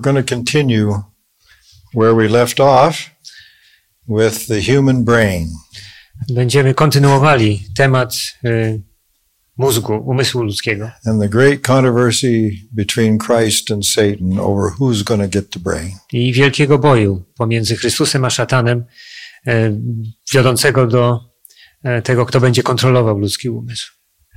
[0.00, 0.94] We're going to continue
[1.92, 3.10] where we left off
[4.08, 5.48] with the human brain.
[6.30, 8.82] Będziemy kontynuowali temat y,
[9.56, 15.28] mózgu, umysłu ludzkiego and the great controversy between Christ and Satan over who's going to
[15.38, 15.90] get the brain.
[16.12, 18.84] i wielkiego boju pomiędzy Chrystusem a szatanem,
[19.48, 19.72] y,
[20.34, 21.20] wiodącego do
[21.84, 23.92] y, tego, kto będzie kontrolował ludzki umysł.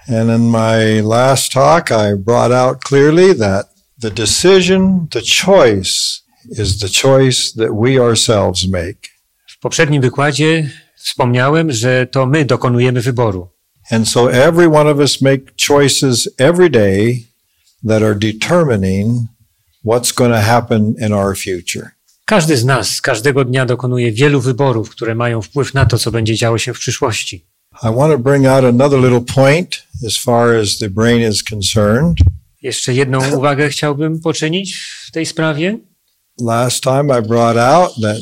[0.08, 6.80] And in my last talk, I brought out clearly that the decision, the choice, is
[6.80, 9.10] the choice that we ourselves make.
[9.48, 13.50] W poprzednim wykładzie wspomniałem, że to my dokonujemy wyboru.
[13.92, 17.28] And so every one of us make choices every day
[17.88, 19.28] that are determining
[19.86, 21.92] what's going to happen in our future.
[22.26, 26.36] Każdy z nas każdego dnia dokonuje wielu wyborów, które mają wpływ na to, co będzie
[26.36, 27.45] działo się w przyszłości.
[27.84, 32.17] I want to bring out another little point as far as the brain is concerned.
[32.64, 34.75] Jeszcze jedną uwagę chciałbym poczynić
[35.08, 35.78] w tej sprawie.
[36.42, 38.17] Last time I brought out that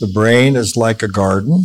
[0.00, 1.64] the brain is like a garden,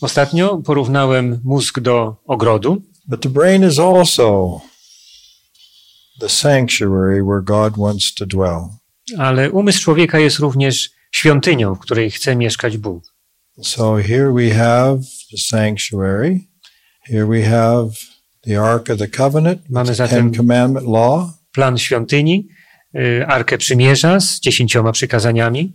[0.00, 4.60] Ostatnio porównałem mózg do ogrodu, but the brain is also
[6.20, 8.68] the sanctuary where God wants to dwell.
[9.18, 13.04] ale umysł człowieka jest również świątynią, w której chce mieszkać Bóg.
[13.62, 14.98] So here we have
[15.30, 16.40] the sanctuary.
[17.08, 17.88] Here we have
[18.46, 21.30] the Ark of the Covenant, Mamy zatem Ten Commandment Law.
[21.52, 22.48] plan świątyni,
[22.96, 25.72] y, Arkę Przymierza z dziesięcioma przykazaniami.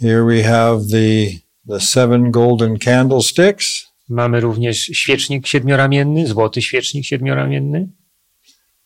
[0.00, 1.30] Here we have the,
[1.68, 3.66] the seven golden candlesticks.
[4.08, 7.88] Mamy również świecznik siedmioramienny, złoty świecznik siedmioramienny,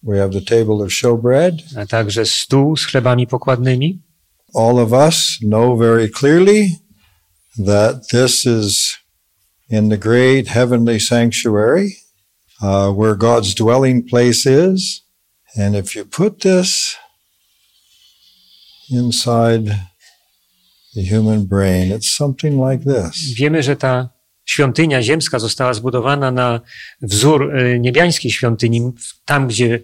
[0.04, 1.54] We have the table of showbread.
[1.76, 4.02] a także stół z chlebami pokładnymi.
[4.54, 6.70] All of us know very clearly
[7.66, 8.96] that this is
[9.70, 11.90] in the great heavenly sanctuary
[12.62, 15.02] uh, where God's dwelling place is.
[15.56, 16.96] And if you put this
[18.90, 19.64] inside
[20.94, 23.34] the human brain, it's something like this.
[23.34, 24.08] Wiemy, że ta
[24.44, 26.60] świątynia ziemska została zbudowana na
[27.02, 28.92] wzór y, niebiańskiej świątyni,
[29.24, 29.78] tam gdzie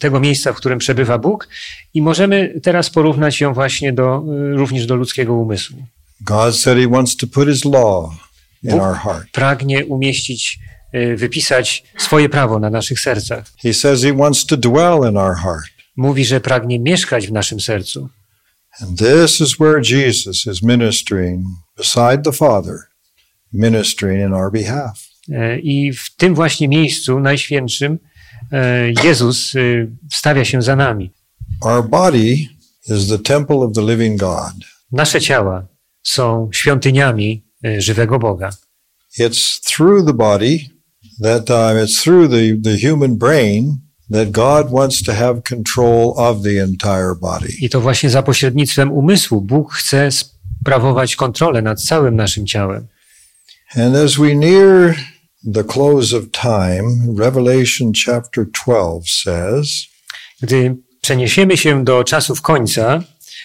[0.00, 1.48] tego miejsca, w którym przebywa Bóg
[1.94, 5.76] i możemy teraz porównać ją właśnie do, y, również do ludzkiego umysłu.
[6.20, 8.10] God said He wants to put His law
[8.62, 9.30] in Bóg our heart.
[9.32, 10.58] pragnie umieścić,
[11.16, 13.44] wypisać swoje prawo na naszych sercach.
[13.62, 15.64] He says He wants to dwell in our heart.
[15.96, 18.08] Mówi, że pragnie mieszkać w naszym sercu.
[18.80, 21.44] And this is where Jesus is ministering
[21.76, 22.76] beside the Father,
[23.52, 25.12] ministering in our behalf.
[25.32, 27.98] E, I w tym właśnie miejscu najświętszym
[28.52, 31.10] e, Jezus y, stawia się za nami.
[31.60, 32.36] Our body
[32.88, 34.52] is the temple of the living God.
[34.92, 35.66] Nasze ciała
[36.02, 38.50] są świątyniami y, żywego Boga.
[39.18, 40.58] It's through the body
[41.20, 41.44] that
[41.84, 43.80] it's through the, the human brain
[44.10, 47.52] that God wants to have control of the entire body.
[47.60, 52.86] I to właśnie za pośrednictwem umysłu Bóg chce sprawować kontrolę nad całym naszym ciałem.
[53.74, 54.94] And as we near
[55.54, 59.86] the close of time, Revelation chapter 12 says,
[60.42, 63.02] Gdy przeniesiemy się do czasów końca,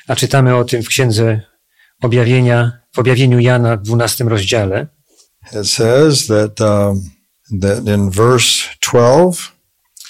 [0.07, 1.41] a czytamy o tym w Księdze
[2.01, 4.87] Objawienia, w objawieniu Jana w 12 rozdziale,
[5.53, 7.09] it says that, um,
[7.61, 9.51] that in verse 12,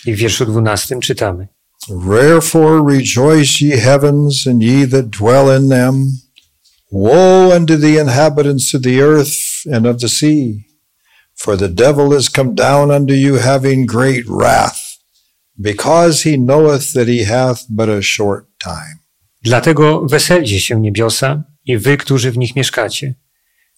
[0.06, 1.48] i w wierszu 12 czytamy.
[1.90, 6.12] Wherefore rejoice ye heavens, and ye that dwell in them.
[6.92, 10.66] Woe unto the inhabitants of the earth and of the sea,
[11.36, 14.98] for the devil is come down unto you having great wrath,
[15.62, 19.00] because he knoweth that he hath but a short time.
[19.42, 23.16] Dlatego weselcie się niebiosa i wy, którzy w nich mieszkacie.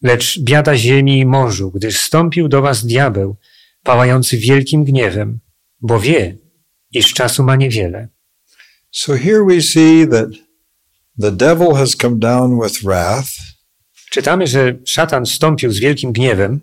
[0.04, 3.36] Lecz biada ziemi i morzu, gdyż stąpił do was diabeł,
[3.84, 5.40] pałający wielkim gniewem,
[5.82, 6.38] bo wie,
[6.92, 8.08] iż czasu ma niewiele.
[8.92, 10.30] So here we see that
[11.22, 13.30] the devil has come down with wrath
[14.12, 16.60] Czytamy, że szatan stąpił z wielkim gniewem,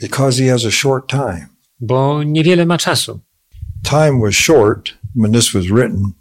[0.00, 1.46] because he has a short time.
[1.80, 3.20] bo niewiele ma czasu.
[3.82, 6.12] Time was short when this was written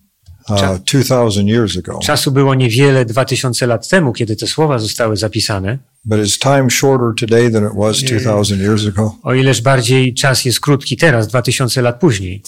[0.50, 2.00] uh, 2,000 years ago.
[2.00, 6.70] Czasu było niewiele dwa tysiące lat temu, kiedy te słowa zostały zapisane, But is time
[6.70, 9.16] shorter today than it was 2,000 years ago?
[9.24, 12.44] o ileż bardziej czas jest krótki teraz, dwa tysiące lat później.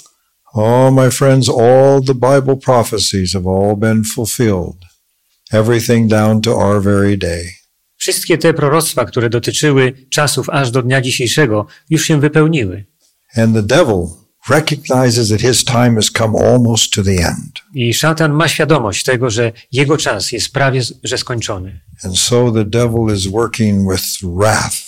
[0.54, 4.78] Oh, my friends, all the Bible prophecies have all been fulfilled.
[5.52, 7.44] Everything down to our very day.
[7.98, 12.86] Wszystkie te proroctwa, które dotyczyły czasów aż do dnia dzisiejszego, już się wypełniły.
[13.36, 17.62] And the devil recognizes that his time has come almost to the end.
[17.74, 21.80] I szatan ma świadomość tego, że jego czas jest prawie że skończony.
[22.04, 24.88] And so the devil is working with wrath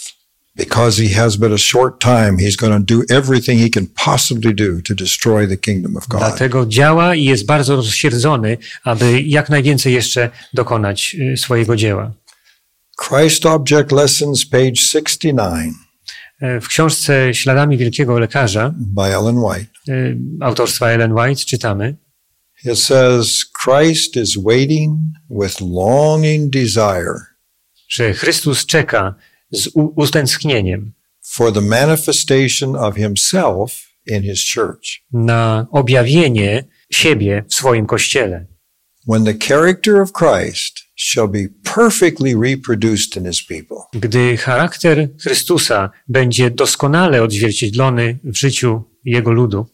[0.59, 4.53] Because he has but a short time, he's going to do everything he can possibly
[4.53, 6.19] do to destroy the kingdom of God.
[6.19, 12.11] Dlatego działa i jest bardzo rozsierdzony, aby jak najwięcej jeszcze dokonać y, swojego dzieła.
[13.07, 15.88] Christ Object Lessons, page 69 E,
[16.61, 19.71] W książce Śladami Wielkiego Lekarza by Ellen White.
[19.89, 21.95] y, autorstwa Ellen White czytamy,
[22.65, 24.99] It says, Christ is waiting
[25.29, 27.13] with longing desire
[27.89, 29.15] że Chrystus czeka
[29.51, 30.91] z u- utęsknieniem
[31.21, 35.01] for the manifestation of himself in his church.
[35.13, 38.45] na objawienie siebie w swoim kościele.
[39.07, 45.89] When the character of Christ shall be perfectly reproduced in his people, Gdy charakter Chrystusa
[46.07, 49.65] będzie doskonale odzwierciedlony w życiu Jego ludu,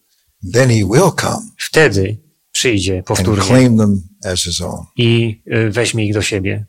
[0.54, 2.18] then he will come wtedy
[2.52, 4.86] przyjdzie and powtórnie claim them as his own.
[4.98, 6.66] i y, weźmie ich do siebie.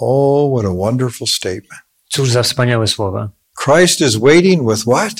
[0.00, 1.80] Oh, what a wonderful statement.
[2.08, 3.30] Cóż za wspaniałe słowa.
[3.64, 5.12] Christ is waiting with what?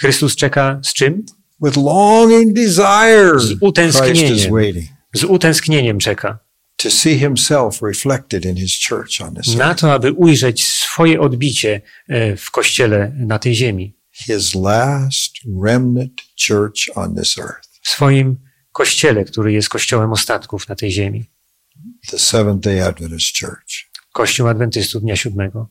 [0.00, 1.26] Chrystus czeka z czym?
[1.62, 3.40] With longing desire.
[3.40, 4.52] Z Christ is utęsknieniem.
[4.52, 6.38] waiting Z utęsknieniem czeka.
[6.78, 11.80] To see himself reflected in his church on this Na to, aby ujrzeć swoje odbicie
[12.08, 13.94] e, w kościele na tej ziemi.
[14.12, 15.32] His last
[15.62, 17.68] remnant church on this earth.
[17.82, 18.36] W swoim
[18.72, 21.30] kościele, który jest kościołem ostatków na tej ziemi.
[22.10, 23.90] The Seventh day Adventist Church.
[24.12, 25.68] Kościół Adwentystów Dnia Siódmego.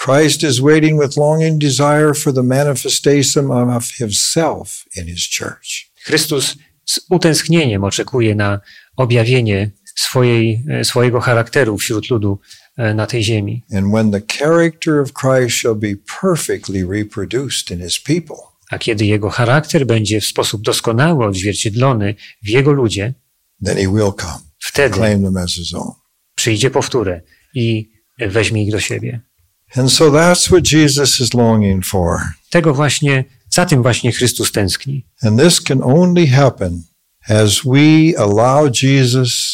[0.00, 5.90] Christ is waiting with longing desire for the manifestation of himself in his church.
[6.04, 8.60] Chrystus z utęsknieniem oczekuje na
[8.96, 12.38] objawienie swojej, e, swojego charakteru wśród ludu
[12.76, 13.62] e, na tej ziemi.
[18.70, 23.14] A kiedy jego charakter będzie w sposób doskonały odzwierciedlony w jego ludzie,
[23.64, 25.92] then he will come, wtedy claim them as his own.
[26.34, 27.20] przyjdzie powtórę
[27.54, 29.20] i weźmie ich do siebie.
[29.76, 32.18] And so that's what Jesus is longing for.
[32.50, 35.06] Tego właśnie, za tym właśnie Chrystus tęskni.
[35.22, 36.82] And this can only happen
[37.28, 39.53] as we allow Jesus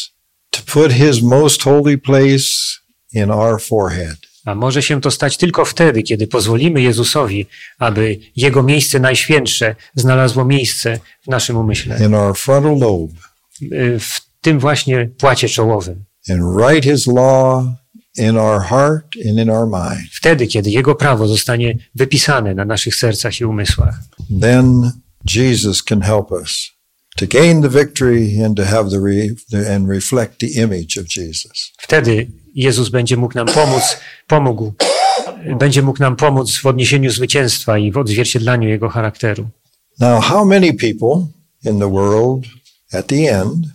[0.51, 2.79] to put his most holy place
[3.13, 4.17] in our forehead.
[4.45, 7.45] A może się to stać tylko wtedy, kiedy pozwolimy Jezusowi,
[7.79, 13.13] aby Jego miejsce najświętsze znalazło miejsce w naszym umyśle, in our frontal lobe
[13.61, 16.03] y, w tym właśnie płacie czołowym.
[16.29, 17.63] and write his law
[18.17, 20.09] in our heart and in our mind.
[20.13, 23.95] Wtedy, kiedy Jego prawo zostanie wypisane na naszych sercach i umysłach.
[24.41, 24.91] Then
[25.35, 26.71] Jesus can help us
[27.17, 29.35] to gain the victory and to have the, re-
[29.73, 31.71] and reflect the image of Jesus.
[31.77, 33.97] Wtedy Jezus będzie mógł nam pomóc,
[34.27, 34.73] pomógł,
[35.59, 39.49] będzie mógł nam pomóc w odniesieniu zwycięstwa i w odzwierciedlaniu Jego charakteru.
[39.99, 41.27] Now, how many people
[41.65, 42.45] in the world
[42.93, 43.67] at the end,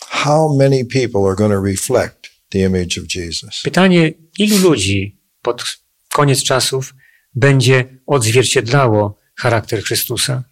[0.00, 3.62] how many people are going to reflect the image of Jesus?
[3.62, 5.64] Pytanie, ilu ludzi pod
[6.12, 6.94] koniec czasów
[7.34, 10.44] będzie odzwierciedlało charakter Chrystusa?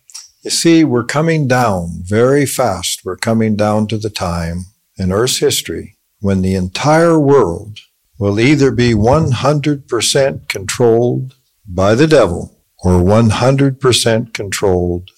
[0.42, 3.04] You see, we're coming down very fast.
[3.04, 4.64] We're coming down to the time
[4.98, 7.78] in Earth's history when the entire world
[8.18, 11.34] will either be 100% controlled
[11.66, 15.10] by the devil or 100% controlled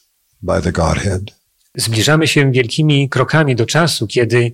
[0.43, 1.31] by the Godhead.
[1.77, 4.53] Zbliżamy się wielkimi krokami do czasu, kiedy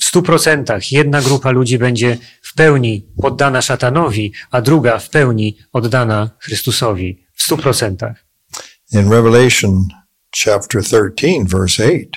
[0.00, 5.58] w stu procentach jedna grupa ludzi będzie w pełni poddana szatanowi, a druga w pełni
[5.72, 7.26] oddana Chrystusowi.
[7.34, 8.24] W stu procentach.
[8.92, 9.86] In Revelation
[10.32, 12.10] chapter 13, verse 8,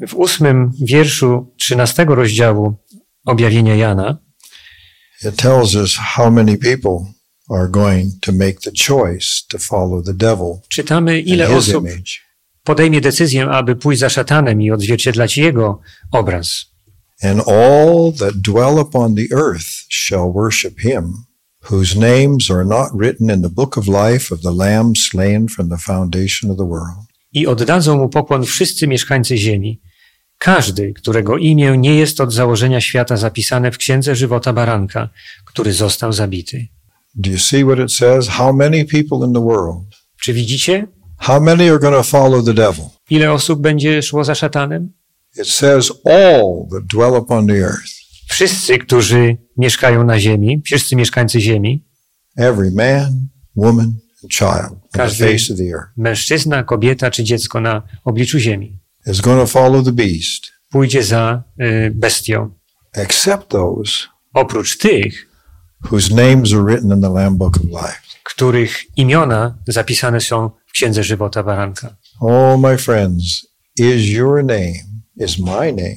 [0.00, 2.74] W ósmym wierszu trzynastego rozdziału
[3.26, 4.18] objawienia Jana
[5.24, 7.14] it tells us how many people
[7.50, 12.20] are going to make the choice to follow the devil czytamy, ile osób image.
[12.64, 15.80] podejmie decyzję, aby pójść za szatanem i odzwierciedlać jego
[16.12, 16.66] obraz.
[17.22, 21.12] And all that dwell upon the earth shall worship him,
[21.70, 25.68] whose names are not written in the book of life of the Lamb slain from
[25.68, 27.06] the foundation of the world.
[27.36, 29.80] I oddadzą mu pokłon wszyscy mieszkańcy ziemi.
[30.38, 35.08] Każdy, którego imię nie jest od założenia świata zapisane w księdze żywota baranka,
[35.44, 36.66] który został zabity.
[37.14, 38.28] Do you see what it says?
[38.28, 39.86] How many people in the world?
[40.22, 40.86] Czy widzicie,
[41.18, 42.84] How many are going to follow the devil?
[43.10, 44.92] ile osób będzie szło za szatanem?
[45.40, 47.92] It says all that dwell upon the earth.
[48.28, 51.84] Wszyscy, którzy mieszkają na ziemi, wszyscy mieszkańcy ziemi,
[52.36, 53.92] Every man, woman,
[54.28, 58.78] child on the Każdy- face of the earth mężczyzna, kobieta czy dziecko na obliczu ziemi,
[59.06, 62.50] is going to follow the beast, pójdzie za y, bestią.
[62.94, 63.92] except those
[64.34, 65.28] Oprócz tych,
[65.90, 67.98] whose names are written in the Lamb Book of Life.
[68.24, 71.96] których imiona zapisane są w księdze żywota baranka.
[72.20, 73.46] Oh, my friends,
[73.78, 74.74] is your name,
[75.16, 75.96] is my name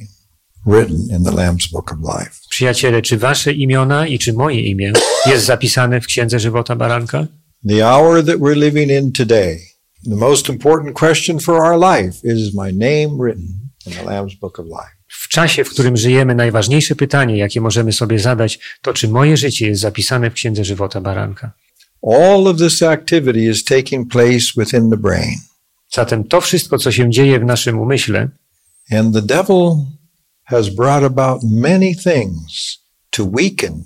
[0.68, 2.32] written in the Lamb's Book of Life?
[2.50, 4.94] Przyjaciele, czy wasze imiona i czy moje imię
[5.26, 7.26] jest zapisane w księdze żywota baranka?
[7.64, 9.60] The hour that we're living in today,
[10.04, 14.60] the most important question for our life is my name written in the Lamb's Book
[14.60, 14.96] of Life.
[15.08, 19.68] W czasie, w którym żyjemy, najważniejsze pytanie, jakie możemy sobie zadać, to czy moje życie
[19.68, 21.52] jest zapisane w Księdze Żywota Baranka.
[22.04, 25.36] All of this activity is taking place within the brain.
[25.94, 28.30] Zatem to wszystko, co się dzieje w naszym umyśle,
[28.92, 29.86] And the devil
[30.46, 32.80] has brought about many things
[33.12, 33.84] to weaken,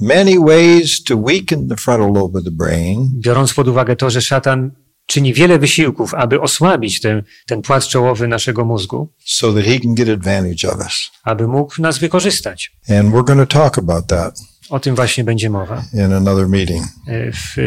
[0.00, 4.22] many ways to weaken the frontal lobe of the brain biorąc pod uwagę to, że
[4.22, 4.70] szatan
[5.06, 9.94] czyni wiele wysiłków, aby osłabić ten, ten płat czołowy naszego mózgu, so that he can
[9.94, 11.10] get advantage of us.
[11.24, 12.72] aby mógł nas wykorzystać.
[12.88, 14.38] And we're going to talk about that
[14.70, 16.84] O tym właśnie będzie mowa in another meeting.
[17.06, 17.62] e, w e,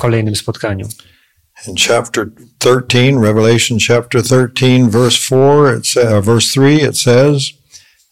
[0.00, 0.88] kolejnym spotkaniu.
[1.68, 2.26] In chapter
[2.58, 7.42] 13, Revelation chapter 13, verse 4, it uh, verse 3, it says,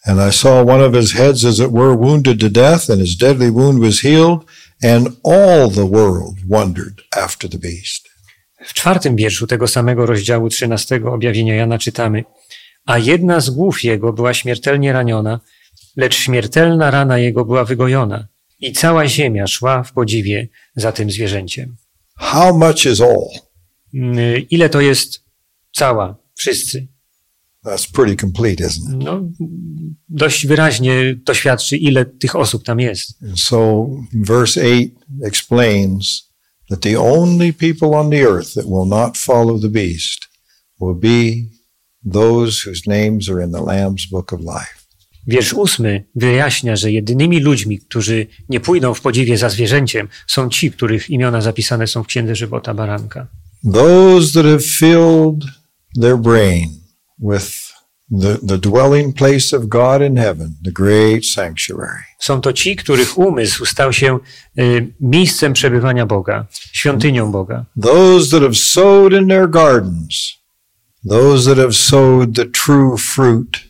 [0.07, 3.17] And I saw one of his heads as it were wounded to death, and his
[3.17, 4.45] deadly wound was healed,
[4.83, 8.09] and all the world wondered after the beast.
[8.67, 12.25] W czwartym wierszu tego samego rozdziału 13 objawienia Jana czytamy:
[12.87, 15.41] A jedna z głów jego była śmiertelnie raniona,
[15.97, 18.29] lecz śmiertelna rana jego była wygojona,
[18.61, 21.77] i cała ziemia szła w podziwie za tym zwierzęciem.
[22.17, 23.29] How much is all?
[23.95, 24.19] Mm,
[24.51, 25.25] Ile to jest
[25.73, 26.87] cała, wszyscy?
[27.67, 29.05] That's pretty complete, isn't it?
[29.05, 29.21] No,
[30.09, 33.23] dość wyraźnie to świadczy, ile tych osób tam jest.
[33.23, 34.91] And so verse 8
[35.25, 36.31] explains
[36.71, 40.29] that the only people on the earth that will not follow the beast
[40.81, 41.33] will be
[42.13, 44.87] those whose names are in the Lamb's book of life.
[45.27, 50.71] Wiersz ósmy wyjaśnia, że jedynymi ludźmi, którzy nie pójdą w podziwie za zwierzęciem, są ci,
[50.71, 53.27] których imiona zapisane są w Księdze Żywota Baranka.
[53.73, 55.45] Those that have filled
[56.01, 56.86] their brain
[57.19, 57.73] with
[58.11, 62.05] the, the dwelling place of God in heaven, the great sanctuary.
[62.19, 64.19] Są to ci, których umysł stał się
[64.59, 67.65] y, miejscem przebywania Boga, świątynią Boga.
[67.83, 70.35] Those that have sowed in their gardens,
[71.09, 73.61] those that have sowed the true fruit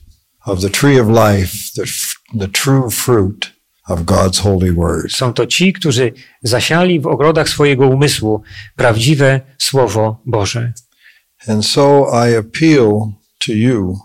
[0.47, 1.85] of the tree of life, the,
[2.39, 3.53] the true fruit
[3.89, 5.13] of God's holy word.
[5.13, 6.13] Są to ci, którzy
[6.43, 8.43] zasiali w ogrodach swojego umysłu
[8.77, 10.73] prawdziwe Słowo Boże.
[11.49, 13.13] And so I appeal
[13.47, 13.97] to you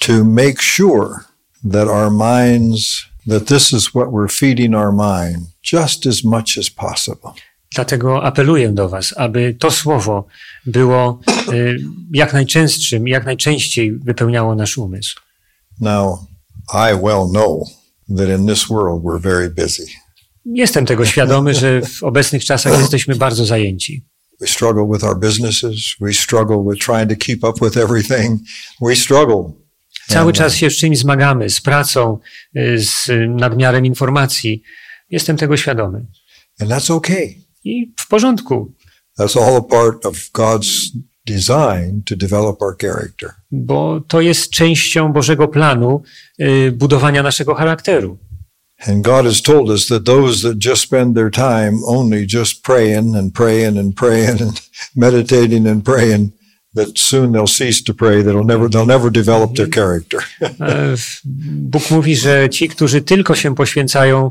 [0.00, 1.26] to make sure
[1.70, 6.70] that our minds, that this is what we're feeding our mind just as much as
[6.70, 7.34] possible.
[7.74, 10.26] Dlatego apeluję do Was, aby to Słowo
[10.66, 11.20] było
[11.52, 11.78] y,
[12.12, 15.20] jak najczęstszym, jak najczęściej wypełniało nasz umysł.
[15.80, 16.18] Now,
[16.72, 17.68] I well know
[18.16, 19.86] that in this world we're very busy.
[20.44, 24.04] Jestem tego świadomy, że w obecnych czasach jesteśmy bardzo zajęci.
[24.44, 25.96] We struggle with our businesses.
[26.00, 28.40] We struggle with trying to keep up with everything.
[28.80, 29.52] We struggle.
[30.08, 32.18] Cały czas się z czymś zmagamy, z pracą,
[32.56, 34.62] y, z nadmiarem informacji.
[35.10, 36.06] Jestem tego świadomy.
[36.60, 37.34] And that's okay.
[37.64, 38.72] I w porządku,
[39.18, 40.90] That's all a part of God's
[41.26, 43.30] design to develop our character.
[43.50, 46.02] bo to jest częścią Bożego planu
[46.40, 48.18] y, budowania naszego charakteru.
[48.86, 53.14] And God has told us that those that just spend their time only just praying
[53.14, 54.60] and praying and praying and
[54.96, 56.32] meditating and praying,
[56.74, 58.22] that soon they'll cease to pray.
[58.22, 60.20] They'll never, they'll never develop their character.
[60.60, 64.30] E, Bóg mówi, że ci, którzy tylko się poświęcają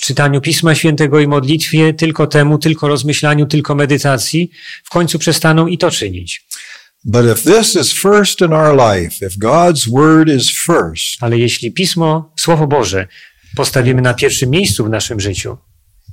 [0.00, 4.50] czytaniu Pisma Świętego i modlitwie, tylko temu, tylko rozmyślaniu, tylko medytacji,
[4.84, 6.46] w końcu przestaną i to czynić.
[7.04, 11.72] But if this is first in our life, if God's word is first, Ale jeśli
[11.72, 13.06] Pismo, Słowo Boże
[13.56, 15.56] postawimy na pierwszym miejscu w naszym życiu,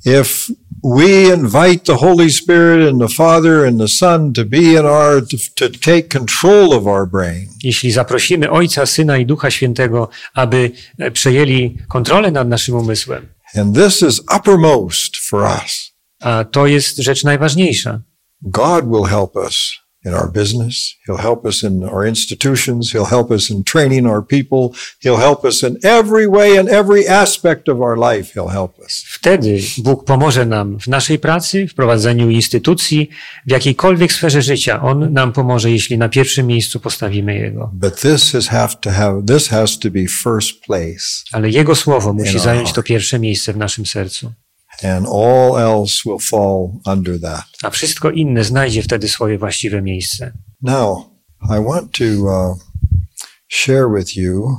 [0.06, 4.86] if we invite the Holy Spirit and the Father and the Son to be in
[4.86, 5.22] our,
[5.56, 11.12] to, take control of our brain, jeśli zaprosimy Ojca, Syna i Ducha Świętego, aby e,
[11.12, 17.24] przejęli kontrolę nad naszym umysłem, and this is uppermost for us, a to jest rzecz
[17.24, 18.01] najważniejsza,
[18.42, 20.95] God will help us in our business.
[21.05, 22.91] He'll help us in our institutions.
[22.91, 24.69] He'll help us in training our people.
[25.00, 28.33] He'll help us in every way every aspect of our life.
[28.33, 29.05] He'll help us.
[29.07, 33.09] Wtedy Bóg pomoże nam w naszej pracy, w prowadzeniu instytucji,
[33.47, 34.81] w jakiejkolwiek sferze życia.
[34.81, 37.71] On nam pomoże, jeśli na pierwszym miejscu postawimy Jego.
[37.74, 42.13] But this has have to have, this has to be first place Ale Jego słowo
[42.13, 44.31] musi zająć to pierwsze miejsce w naszym sercu.
[44.84, 47.46] And all else will fall under that.
[47.63, 50.32] A wszystko inne znajdzie wtedy swoje właściwe miejsce.
[50.62, 51.10] Now,
[51.41, 52.58] I want to uh,
[53.48, 54.58] share with you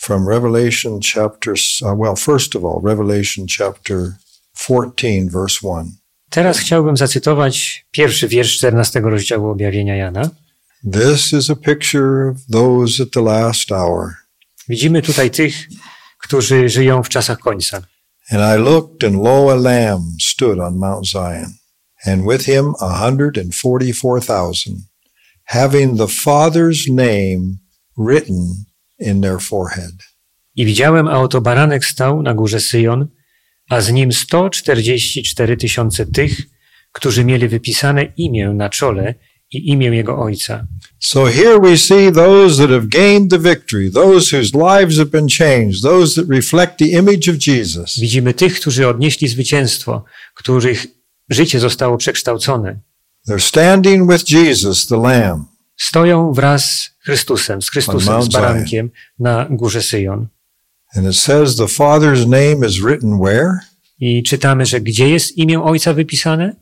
[0.00, 4.16] from Revelation chapter, uh, well, first of all, Revelation chapter
[4.54, 5.92] 14, verse 1.
[6.30, 10.30] Teraz chciałbym zacytować pierwszy wiersz 14 rozdziału objawienia Jana.
[10.92, 14.14] This is a picture of those at the last hour.
[14.68, 15.68] Widzimy tutaj tych,
[16.18, 17.82] którzy żyją w czasach końca.
[18.30, 21.58] And I looked, and lo, a lamb stood on Mount Zion,
[22.04, 24.76] and with him a hundred and forty-four thousand,
[25.44, 27.60] having the Father's name
[27.96, 28.66] written
[28.98, 30.02] in their forehead.
[30.56, 33.08] I widziałem, a oto baranek stał na górze Syjon,
[33.70, 36.40] a z nim 144 tysiące tych,
[36.92, 39.14] którzy mieli wypisane imię na czole
[39.52, 40.66] i imię jego ojca.
[40.98, 45.28] So here we see those that have gained the victory, those whose lives have been
[45.28, 47.98] changed, those that reflect the image of Jesus.
[47.98, 50.86] Widzimy tych, którzy odnieśli zwycięstwo, których
[51.30, 52.80] życie zostało przekształcone.
[53.28, 55.44] They're standing with Jesus, the Lamb.
[55.76, 60.26] Stoją wraz z Chrystusem, z Chrystusem, z barankiem na górze Syjon.
[60.94, 63.58] And it says the Father's name is written where?
[64.00, 66.56] I czytamy, że gdzie jest imię ojca wypisane?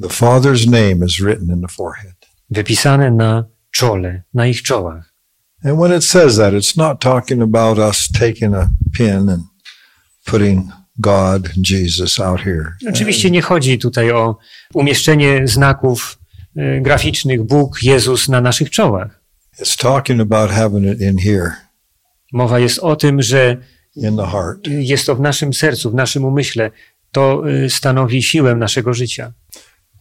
[0.00, 2.14] The Father's name is written in the forehead.
[2.50, 5.12] Wypisane na czole, na ich czołach.
[5.64, 9.42] And when it says that, it's not talking about us taking a pen and
[10.24, 12.72] putting God and Jesus out here.
[12.88, 14.38] Oczywiście nie chodzi tutaj o
[14.74, 16.18] umieszczenie znaków
[16.56, 19.20] y, graficznych Bóg, Jezus na naszych czołach.
[19.60, 21.52] It's talking about having it in here,
[22.32, 23.56] Mowa jest o tym, że
[24.66, 26.70] jest to w naszym sercu, w naszym umyśle.
[27.12, 29.32] To y, stanowi siłę naszego życia.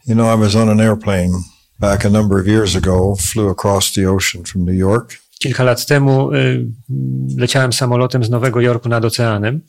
[0.07, 1.31] You know, I was on an airplane
[1.79, 5.85] back a number of years ago, flew across the ocean from New York, Kilka lat
[5.85, 6.67] temu y,
[7.38, 9.62] leciałem samolotem z Nowego Jorku nad oceanem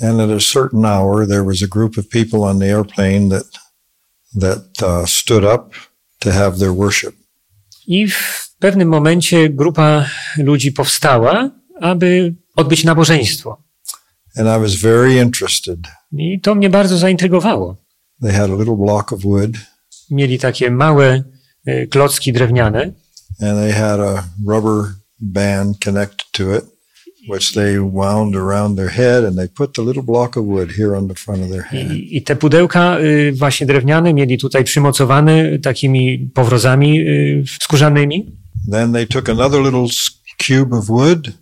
[0.00, 3.46] and at a certain hour, there was a group of people on the airplane that
[4.34, 5.74] that uh, stood up
[6.20, 7.14] to have their worship.
[7.86, 10.06] i w pewnym momencie grupa
[10.38, 13.62] ludzi powstała, aby odbyć nabożeństwo.
[14.36, 15.78] And I was very interested.
[16.12, 17.76] I to mnie bardzo zaintrygowało.
[18.22, 19.58] They had a little block of wood,
[20.12, 21.22] Mieli takie małe
[21.68, 22.92] y, klocki drewniane
[23.40, 26.64] and they had a rubber band connected to it,
[27.28, 30.96] which they wound around their head, and they put the little block of wood here
[30.96, 31.90] on the front of their hand.
[31.90, 38.26] I, I te pudełka y, właśnie drewniane mieli tutaj przymocowane takimi powrozami y, skórzanymi.
[38.70, 39.86] Then they took another little
[40.38, 41.32] cube of wood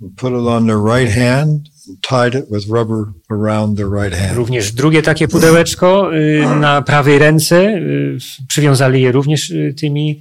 [0.00, 1.77] and put it on their right hand and
[2.10, 4.36] tied it with rubber around their right hand.
[4.36, 7.56] Również drugie takie pudełeczko y, na prawej ręce.
[7.56, 10.20] y, Przywiązali je również y, tymi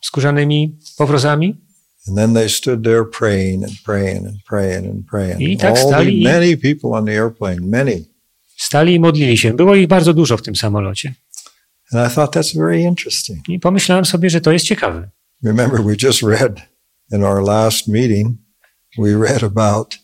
[0.00, 1.60] skórzanymi powrozami.
[2.08, 5.40] And then they stood there praying and praying and praying and praying.
[5.40, 8.04] I tak All the, stali- many people on the airplane, many.
[8.56, 9.52] Stali i modlili się.
[9.54, 11.14] Było ich bardzo dużo w tym samolocie.
[11.92, 13.48] And I thought that's very interesting.
[13.48, 15.10] I pomyślałem sobie, że to jest ciekawe.
[15.44, 16.60] Remember, we just read
[17.12, 18.36] in our last meeting,
[18.98, 19.98] we read about,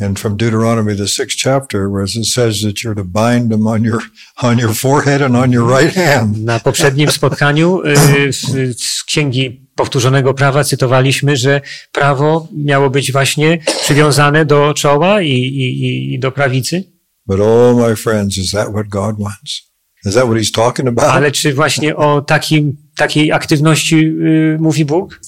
[0.00, 3.84] and from Deuteronomy, the sixth chapter, where it says that you're to bind them on
[3.84, 4.00] your,
[4.42, 6.44] on your forehead and on your right hand.
[6.44, 11.60] Na poprzednim spotkaniu y, z, Księgi Powtórzonego Prawa cytowaliśmy, że
[11.92, 16.84] prawo miało być właśnie przywiązane do czoła i, i, i do prawicy.
[17.26, 19.68] But oh, my friends, is that what God wants?
[20.04, 21.10] Is that what he's talking about?
[21.10, 25.20] Ale czy właśnie o takim, takiej aktywności y, mówi Bóg?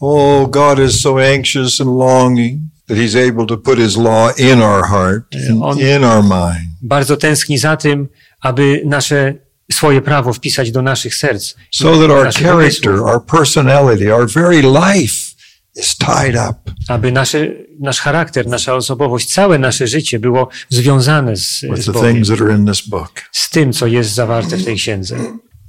[0.00, 4.62] Oh, God is so anxious and longing that he's able to put his law in
[4.62, 5.24] our heart,
[5.62, 6.66] on- in our mind.
[6.82, 8.08] Bardzo tęskni za tym,
[8.40, 9.34] aby nasze
[9.72, 11.54] swoje prawo wpisać do naszych serc.
[11.70, 15.32] So that our character, our personality, our very life
[15.76, 17.46] is tied up aby nasze,
[17.80, 22.28] nasz charakter, nasza osobowość, całe nasze życie było związane z, with z the Bogiem, things
[22.28, 23.10] that are in this book.
[23.32, 25.16] z tym, co jest zawarte w tej księdze.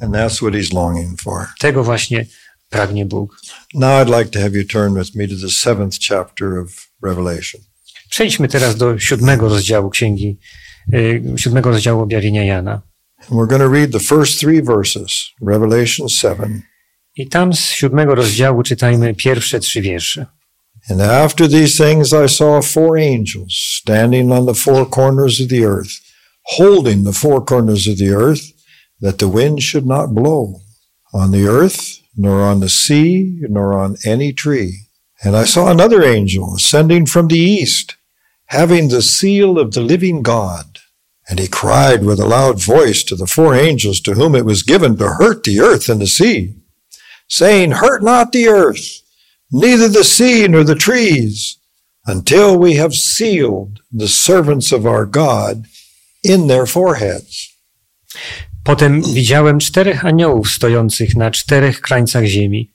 [0.02, 1.46] And that's what he's longing for.
[1.60, 2.26] Tego właśnie
[2.70, 3.38] pragnie Bóg.
[3.74, 7.62] Now I'd like to have you turn with me to the seventh chapter of Revelation.
[8.10, 10.40] Przejdźmy teraz do siódmego rozdziału księgi,
[10.94, 12.82] y, siódmego rozdziału objawienia Jana.
[13.22, 16.62] And we're going to read the first three verses, Revelation 7.
[17.16, 20.26] I tam z siódmego rozdziału czytajmy pierwsze trzy wiersze.
[20.90, 25.66] And after these things I saw four angels standing on the four corners of the
[25.66, 26.02] earth,
[26.44, 28.42] holding the four corners of the earth,
[29.02, 30.62] that the wind should not blow
[31.14, 34.87] on the earth, nor on the sea, nor on any tree.
[35.24, 37.96] And I saw another angel ascending from the east,
[38.46, 40.80] having the seal of the living God.
[41.30, 44.64] And he cried with a loud voice to the four angels to whom it was
[44.64, 46.56] given to hurt the earth and the sea,
[47.28, 49.02] saying, Hurt not the earth,
[49.52, 51.58] neither the sea nor the trees,
[52.06, 55.66] until we have sealed the servants of our God
[56.24, 57.50] in their foreheads.
[58.64, 62.72] Potem widziałem czterech aniołów stojących na czterech krańcach ziemi,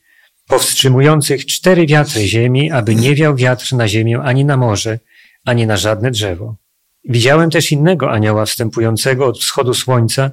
[0.52, 4.98] powstrzymujących cztery wiatry ziemi, aby nie wiał wiatr na ziemię ani na morze,
[5.44, 6.56] ani na żadne drzewo.
[7.04, 10.30] Widziałem też innego anioła wstępującego od wschodu słońca,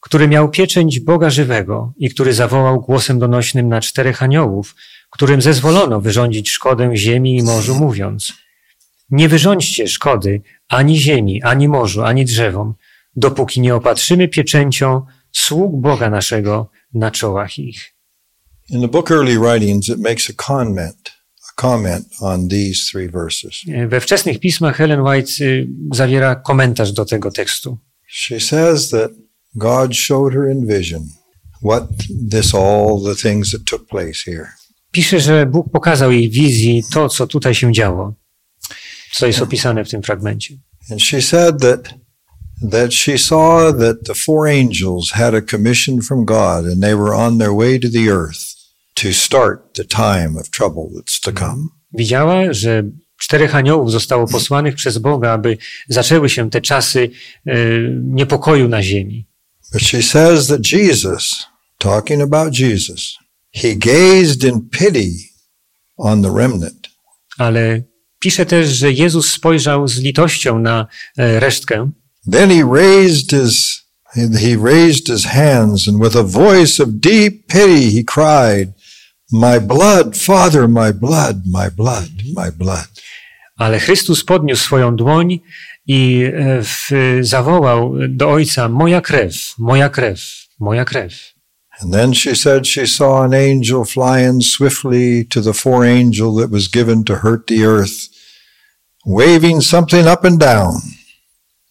[0.00, 4.74] który miał pieczęć Boga żywego i który zawołał głosem donośnym na czterech aniołów,
[5.10, 8.32] którym zezwolono wyrządzić szkodę ziemi i morzu, mówiąc:
[9.10, 12.74] Nie wyrządźcie szkody ani ziemi, ani morzu, ani drzewom,
[13.16, 17.99] dopóki nie opatrzymy pieczęcią sług Boga naszego na czołach ich.
[18.72, 21.10] In the book Early Writings, it makes a comment,
[21.50, 23.64] a comment on these three verses.
[23.66, 25.30] We wczesnych pismach Helen White
[25.94, 27.78] zawiera komentarz do tego tekstu.
[28.06, 29.10] She says that
[29.56, 31.08] God showed her in vision
[31.62, 31.88] what
[32.30, 34.48] this all the things that took place here.
[34.92, 38.14] Pisze, że Bóg pokazał jej wizji to, co tutaj się działo,
[39.12, 40.54] co jest opisane w tym fragmencie.
[40.90, 41.94] And she said that
[42.70, 47.14] that she saw that the four angels had a commission from God and they were
[47.14, 48.49] on their way to the earth
[48.94, 51.68] to start the time of trouble that's to come.
[51.92, 52.82] Widziała, że
[53.18, 57.10] czterech aniołów zostało posłanych przez Boga, aby zaczęły się te czasy
[57.46, 57.56] e,
[58.04, 59.26] niepokoju na ziemi.
[59.72, 61.46] But she says that Jesus,
[61.78, 63.18] talking about Jesus,
[63.52, 65.10] he gazed in pity
[65.96, 66.88] on the remnant.
[67.38, 67.82] Ale
[68.18, 71.90] pisze też, że Jezus spojrzał z litością na e, resztkę.
[72.32, 73.80] Then he raised his
[74.14, 78.72] he raised his hands and with a voice of deep pity he cried,
[79.32, 82.88] "My blood, Father, my blood, my blood, my blood."
[83.56, 85.40] Ale Chrystus podniósł swoją dłoń
[85.86, 86.24] i
[86.62, 86.90] w,
[87.20, 90.20] zawołał do Ojca: Moja krew, moja krew,
[90.60, 91.14] moja krew.
[91.80, 96.50] And then she said she saw an angel flying swiftly to the four angel that
[96.50, 98.10] was given to hurt the earth,
[99.06, 100.72] waving something up and down.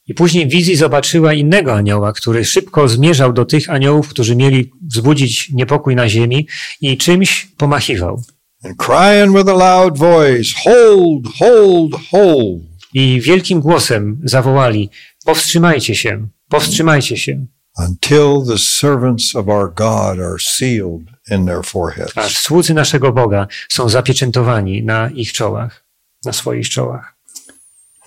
[0.09, 4.71] I później w wizji zobaczyła innego anioła, który szybko zmierzał do tych aniołów, którzy mieli
[4.81, 6.47] wzbudzić niepokój na ziemi
[6.81, 8.23] i czymś pomachiwał.
[8.63, 12.61] And crying with a loud voice, Hold, hold, hold.
[12.93, 14.89] I wielkim głosem zawołali:
[15.25, 17.45] Powstrzymajcie się, powstrzymajcie się,
[17.87, 22.17] Until the servants of our God are sealed in their foreheads.
[22.17, 25.85] aż słudzy naszego Boga są zapieczętowani na ich czołach,
[26.25, 27.15] na swoich czołach.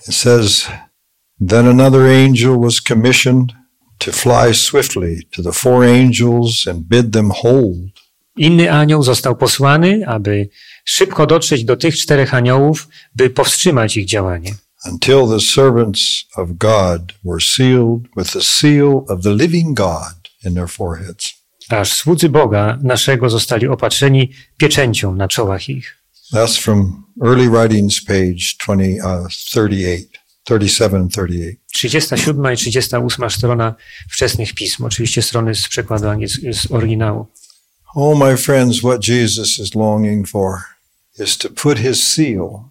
[0.07, 0.67] It says,
[1.47, 3.53] Then another angel was commissioned
[3.97, 7.77] to fly swiftly to the four angels and bid them hold.
[8.37, 10.49] Inny anioł został posłany, aby
[10.85, 14.55] szybko dotrzeć do tych czterech aniołów, by powstrzymać ich działanie.
[14.85, 20.53] until the servants of God were sealed with the seal of the living God in
[20.53, 21.33] their foreheads.
[21.69, 25.97] Aż słudzy Boga naszego zostali opatrzeni pieczęcią na czołach ich.
[26.33, 30.07] That's from Early Writings, page 20, uh, 38,
[30.43, 31.57] 37 and 38.
[31.73, 33.75] 37 i 38 strona
[34.09, 37.27] wczesnych pism, oczywiście strony z przekładu angielskiego, z oryginału.
[37.95, 40.57] Oh, my friends, what Jesus is longing for
[41.19, 42.69] is to put his seal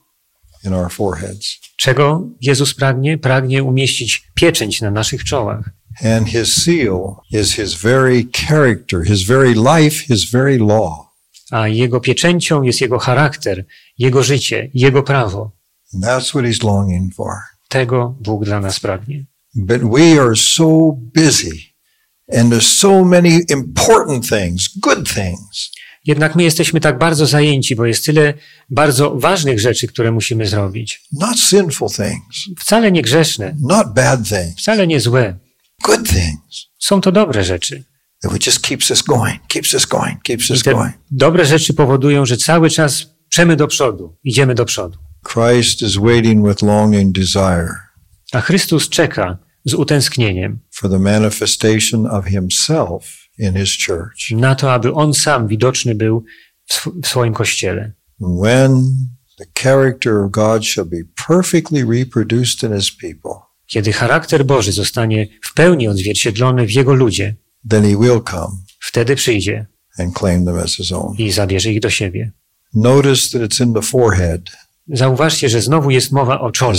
[0.65, 1.59] in our foreheads.
[1.77, 3.19] Czego Jezus pragnie?
[3.19, 5.71] Pragnie umieścić pieczęć na naszych czołach.
[6.05, 11.13] And his seal is his very character, his very life, his very law.
[11.51, 13.65] A jego pieczęcią jest jego charakter,
[13.99, 15.53] jego życie, jego prawo.
[15.95, 17.52] And that's what he's longing for.
[17.73, 19.25] Tego Bóg dla nas pragnie.
[19.55, 21.51] But we are so busy
[22.39, 25.71] and there's so many important things, good things.
[26.05, 28.35] Jednak my jesteśmy tak bardzo zajęci, bo jest tyle
[28.71, 31.03] bardzo ważnych rzeczy, które musimy zrobić.
[31.13, 35.39] Not sinful things, Wcale nie grzeszne, not bad things, wcale nie złe.
[35.85, 36.67] good things.
[36.79, 37.85] Są to dobre rzeczy.
[38.23, 40.93] That just keeps us going, keeps us going, keeps us going.
[41.11, 44.99] dobre rzeczy powodują, że cały czas przemy do przodu, idziemy do przodu.
[45.25, 47.69] Christ is waiting with longing desire
[48.33, 54.31] A Chrystus czeka z utęsknieniem for the manifestation of himself in his church.
[54.31, 56.25] na to, aby On sam widoczny był
[56.67, 57.93] w, sw- w swoim kościele.
[58.21, 58.97] When
[59.39, 63.33] the character of God shall be perfectly reproduced in his people,
[63.67, 67.35] Kiedy charakter Boży zostanie w pełni odzwierciedlony w Jego ludzie,
[67.71, 69.67] then he will come wtedy przyjdzie
[69.99, 71.15] and claim them as his own.
[71.19, 72.33] i zabierze ich do siebie.
[72.75, 74.51] Notice that it's in the forehead
[74.89, 76.79] Zauważcie, że znowu jest mowa o czole.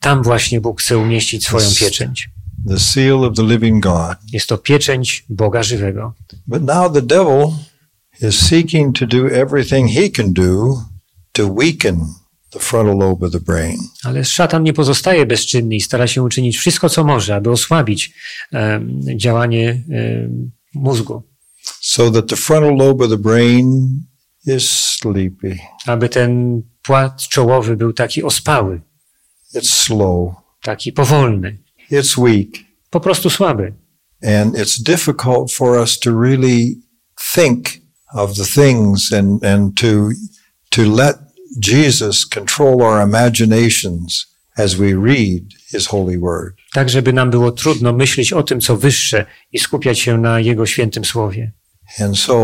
[0.00, 2.28] Tam właśnie Bóg chce umieścić swoją pieczęć.
[2.68, 4.16] The seal of the living God.
[4.32, 6.14] Jest to pieczęć Boga żywego.
[6.46, 7.46] But now the devil
[8.28, 10.78] is seeking to do everything he can do
[11.32, 12.06] to weaken
[12.50, 13.78] the frontal lobe of the brain.
[14.04, 18.12] Ale szatan nie pozostaje bezczynny i stara się uczynić wszystko, co może, aby osłabić
[18.52, 21.22] em, działanie em, mózgu,
[21.80, 23.88] so that the frontal lobe of the brain
[24.46, 24.64] is
[25.12, 25.58] sleepy.
[25.86, 28.80] aby ten płat czołowy był taki ospały,
[29.54, 30.34] It's slow.
[30.62, 31.58] taki powolny,
[31.92, 32.48] It's weak.
[32.90, 33.72] po prostu słaby.
[34.42, 36.78] And it's difficult for us to really
[37.34, 37.68] think
[38.12, 39.86] of the things and, and to,
[40.70, 41.16] to let
[41.66, 46.54] Jesus control our imaginations as we read his holy word.
[46.72, 50.66] Tak, żeby nam było trudno myśleć o tym, co wyższe i skupiać się na Jego
[50.66, 51.52] świętym słowie.
[52.00, 52.34] And so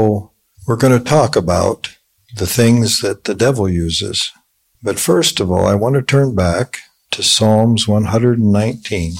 [0.68, 1.88] we're going to talk about
[2.36, 4.32] the things that the devil uses.
[4.82, 6.78] But first of all, I want to turn back
[7.10, 9.12] to Psalms 119.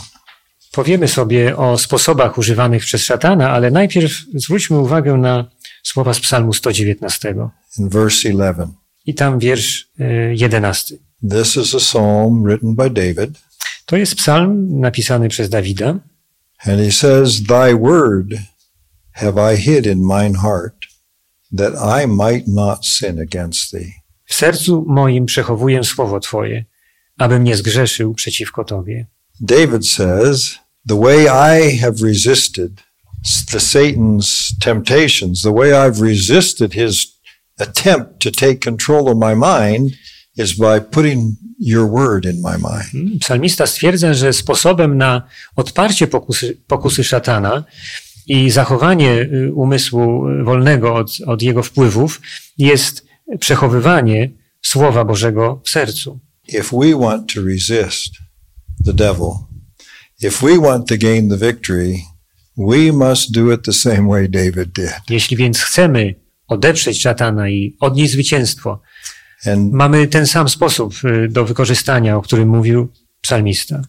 [0.72, 5.50] Powiemy sobie o sposobach używanych przez szatana, ale najpierw zwróćmy uwagę na
[5.82, 7.34] słowa z Psalmu 119.
[7.78, 8.68] in verse 11.
[9.06, 10.94] I tam wiersz y, 11.
[11.30, 13.30] This is a psalm written by David,
[13.86, 15.98] To jest psalm napisany przez Dawida.
[16.66, 18.34] and he says, Thy word
[19.12, 20.74] have I hid in mine heart,
[21.56, 23.92] that I might not sin against thee.
[24.24, 26.64] W sercu moim przechowuję słowo Twoje,
[27.18, 29.06] abym nie zgrzeszył przeciwko Tobie.
[29.40, 30.58] David says,
[30.88, 32.82] The way I have resisted
[33.52, 37.20] the Satan's temptations, the way I've resisted his
[37.58, 39.90] attempt to take control of my mind
[40.36, 42.94] is by putting your word in my mind.
[42.94, 45.22] Mm, Psalmista stwierdza, że sposobem na
[45.56, 47.64] odparcie pokusy, pokusy szatana
[48.26, 52.20] i zachowanie y, umysłu y, wolnego od, od jego wpływów
[52.59, 53.06] jest
[53.40, 54.30] przechowywanie
[54.62, 56.20] Słowa Bożego w sercu.
[56.48, 58.12] If we want to resist
[58.85, 59.30] the devil,
[60.22, 61.98] if we want to gain the victory,
[62.56, 64.92] we must do it the same way David did.
[65.11, 66.14] Jeśli więc chcemy
[66.46, 68.80] odeprzeć szatana i odnieść zwycięstwo,
[69.46, 72.88] And mamy ten sam sposób y, do wykorzystania, o którym mówił
[73.20, 73.83] psalmista.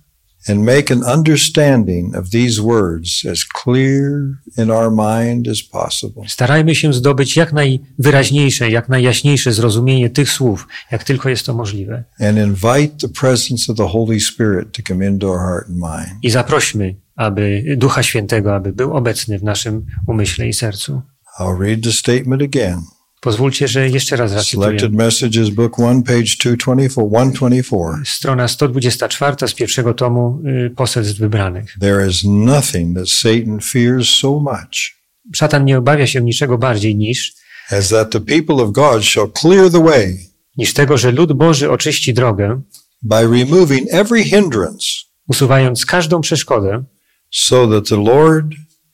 [0.49, 6.23] And make an understanding of these words as clear in our mind as possible.
[6.27, 12.04] Starajmy się zdobyć jak najwyraźniejsze, jak najjaśniejsze zrozumienie tych słów, jak tylko jest to możliwe.
[12.19, 16.23] And invite the presence of the Holy Spirit to come into our heart and mind.
[16.23, 21.01] I zaprośmy, aby Ducha Świętego, aby był obecny w naszym umyśle i sercu.
[21.39, 22.82] I'll read the statement again.
[23.21, 24.67] Pozwólcie, że jeszcze raz zacytuję.
[24.67, 28.05] Selected Messages, Book 1, page 224, 124.
[28.05, 31.75] Strona 124 z pierwszego tomu y, Poselstw Wybranych.
[31.79, 35.01] There is nothing that Satan fears so much
[35.36, 37.34] Szatan nie obawia się niczego bardziej niż,
[37.69, 40.17] as that the people of God shall clear the way
[40.57, 42.62] niż tego, że lud Boży oczyści drogę,
[43.01, 44.88] by removing every hindrance
[45.27, 46.84] usuwając każdą przeszkodę,
[47.31, 48.47] so that the Lord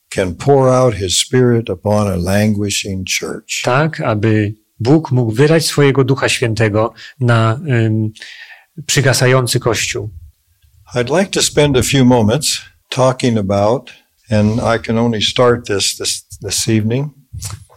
[0.09, 3.61] can pour out his Spirit upon a languishing church.
[3.63, 8.11] tak, aby Bóg mógł wylać swojego Ducha Świętego na ym,
[8.85, 10.09] przygasający Kościół.
[10.95, 13.91] I'd like to spend a few moments talking about,
[14.31, 17.09] and I can only start this this, this evening,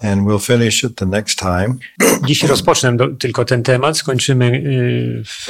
[0.03, 1.75] and we'll finish it the next time.
[2.27, 5.49] Dziś rozpocznę do, tylko ten temat, skończymy y, w-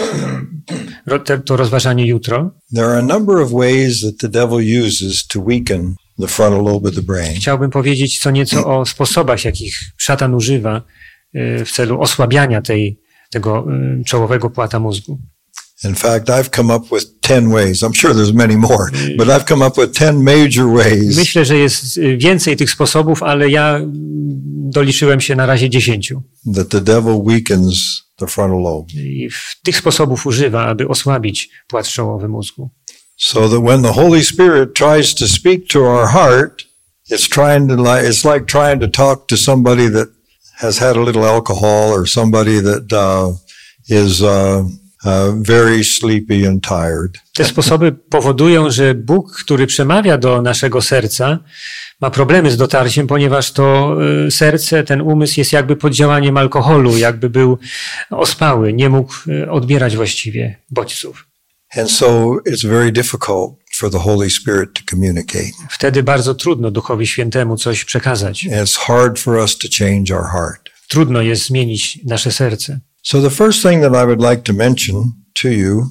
[1.07, 2.51] ro, te, to rozważanie jutro.
[2.75, 6.89] There are a number of ways that the devil uses to weaken the frontal lobe
[6.89, 7.35] of the brain.
[7.35, 10.83] Chciałbym powiedzieć co nieco o sposobach, jakich szatan używa
[11.35, 13.67] y, w celu osłabiania tej, tego
[14.01, 15.19] y, czołowego płata mózgu.
[15.85, 17.83] In fact, I've come up with 10 ways.
[17.83, 21.57] I'm sure there's many more, but I've come up with 10 major ways Myślę, że
[21.57, 23.91] jest y, więcej tych sposobów, ale ja mm,
[24.71, 26.23] doliczyłem się na razie dziesięciu.
[26.55, 28.93] that the devil weakens the frontal lobe.
[28.93, 32.71] I w tych sposobów używa, aby osłabić płat czołowy mózgu.
[33.23, 36.65] So that when the Holy Spirit tries to speak to our heart,
[37.11, 40.09] it's trying to like, it's like trying to talk to somebody that
[40.57, 43.33] has had a little alcohol or somebody that uh,
[43.89, 44.65] is uh,
[45.05, 47.19] uh, very sleepy and tired.
[47.35, 51.39] Te sposoby powodują, że Bóg, który przemawia do naszego serca,
[52.01, 56.99] ma problemy z dotarciem, ponieważ to y, serce, ten umysł jest jakby pod działaniem alkoholu,
[56.99, 57.59] jakby był
[58.11, 61.30] ospały, nie mógł y, odbierać właściwie bodźców.
[61.77, 65.53] And so it's very difficult for the Holy Spirit to communicate.
[65.71, 68.45] Wtedy bardzo trudno Duchowi Świętemu coś przekazać.
[68.45, 70.71] And it's hard for us to change our heart.
[70.89, 72.81] Trudno jest zmienić nasze serce.
[73.03, 75.87] So the first thing that I would like to mention to you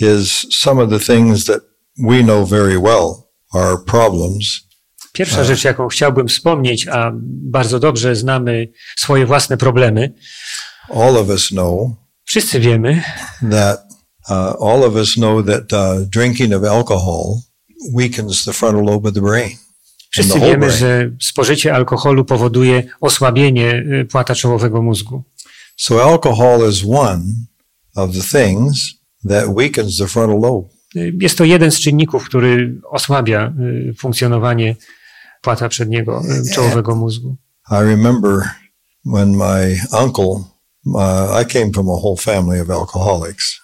[0.00, 1.62] is some of the things that
[1.98, 4.68] we know very well are problems.
[5.12, 10.14] Pierwsza rzecz, jaką chciałbym wspomnieć, a bardzo dobrze znamy swoje własne problemy,
[10.88, 11.90] All of us know
[12.24, 13.02] wszyscy wiemy,
[13.50, 13.87] that
[14.30, 17.42] uh, all of us know that uh, drinking of alcohol
[17.92, 19.58] weakens the frontal lobe of the brain.
[20.10, 25.22] wszyscy wiemy, że spożycie alkoholu powoduje osłabienie y, płata czołowego mózgu.
[25.76, 27.22] So alcohol is one
[27.96, 28.94] of the things
[29.28, 30.68] that weakens the frontal lobe.
[30.96, 33.52] Y, Jest to jeden z czynników, który osłabia
[33.90, 34.76] y, funkcjonowanie
[35.42, 36.22] płata przedniego
[36.54, 37.36] czołowego mózgu.
[37.70, 38.50] I remember
[39.04, 40.44] when my uncle,
[40.86, 43.60] uh, I came from a whole family of alcoholics.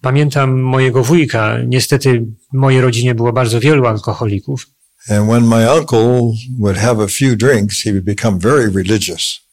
[0.00, 4.66] Pamiętam mojego wujka, niestety w mojej rodzinie było bardzo wielu alkoholików.
[5.08, 9.46] And when my uncle would have a few drinks, he would become very religious.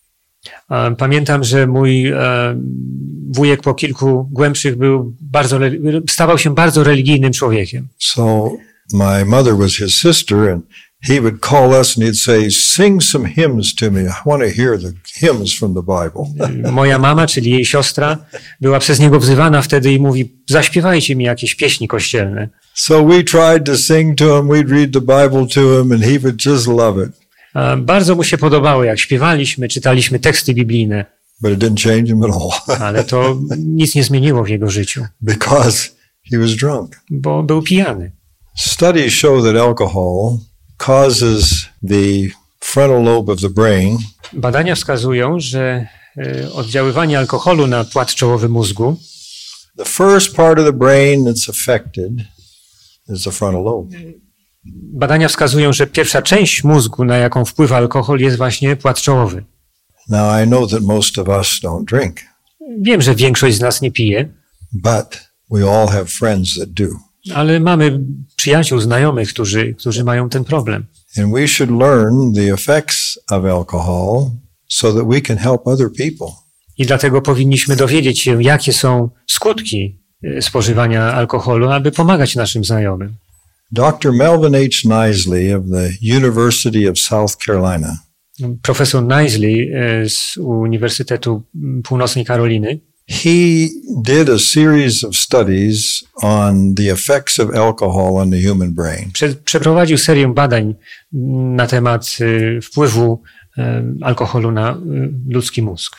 [0.98, 2.16] Pamiętam, że mój e,
[3.30, 5.60] wujek po kilku głębszych był bardzo,
[6.10, 7.88] stawał się bardzo religijnym człowiekiem.
[7.98, 8.52] So
[8.94, 10.66] my mother was his sister, and
[11.08, 14.02] he would call us and he'd say, Sing some hymns to me.
[14.02, 16.26] I want to hear the hymns from the Bible.
[16.72, 18.18] Moja mama, czyli jej siostra,
[18.62, 22.50] była przez niego wzywana wtedy i mówi, zaśpiewajcie mi jakieś pieśni kościelne.
[22.74, 26.20] So we tried to sing to him, we'd read the Bible to him, and he
[26.20, 27.12] would just love it.
[27.78, 31.06] Bardzo mu się podobało, jak śpiewaliśmy, czytaliśmy teksty biblijne,
[31.42, 35.06] But it didn't change him at all ale to nic nie zmieniło w jego życiu,
[35.22, 35.90] because
[36.32, 37.02] he was drunk.
[37.10, 38.12] bo był pijany.
[38.58, 40.38] Studies show that alcohol
[40.78, 43.98] causes the frontal lobe of the brain
[44.34, 48.98] Badania wskazują, że e, oddziaływanie alkoholu na płat czołowy mózgu,
[49.78, 52.12] The first part of the brain that's affected
[53.10, 53.98] is the frontal lobe.
[54.94, 59.44] badania wskazują, że pierwsza część mózgu, na jaką wpływa alkohol, jest właśnie płat czołowy.
[60.10, 62.16] Now, I know that most of us don't drink,
[62.82, 64.30] Wiem, że większość z nas nie pije,
[64.74, 65.20] but
[65.52, 66.86] we all have friends that do.
[67.34, 68.00] Ale mamy
[68.36, 70.86] przyjaciół, znajomych, którzy, którzy mają ten problem.
[71.18, 74.30] And we should learn the effects of alcohol
[74.70, 76.28] so that we can help other people.
[76.78, 83.16] I dlatego powinniśmy dowiedzieć się, jakie są skutki e, spożywania alkoholu, aby pomagać naszym znajomym.
[83.72, 84.14] Dr.
[84.14, 85.08] Melvin H.
[85.08, 87.98] Nisley of the University of South Carolina
[88.62, 91.44] Profesor Nisley e, z Uniwersytetu
[91.84, 93.70] Północnej Karoliny he
[94.02, 99.12] did a series of studies on the effects of alcohol on the human brain.
[99.14, 100.76] prze, przeprowadził serię badań
[101.56, 102.18] na temat
[102.58, 103.22] e, wpływu
[103.58, 104.76] e, alkoholu na e,
[105.30, 105.96] ludzki mózg.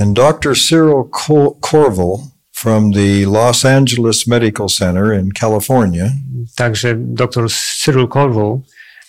[0.00, 0.56] And Dr.
[0.56, 2.18] Cyril Cor- Corville
[2.52, 6.10] from the Los Angeles Medical Center in California,
[6.56, 7.46] Także dr
[7.84, 8.60] Cyril Corwell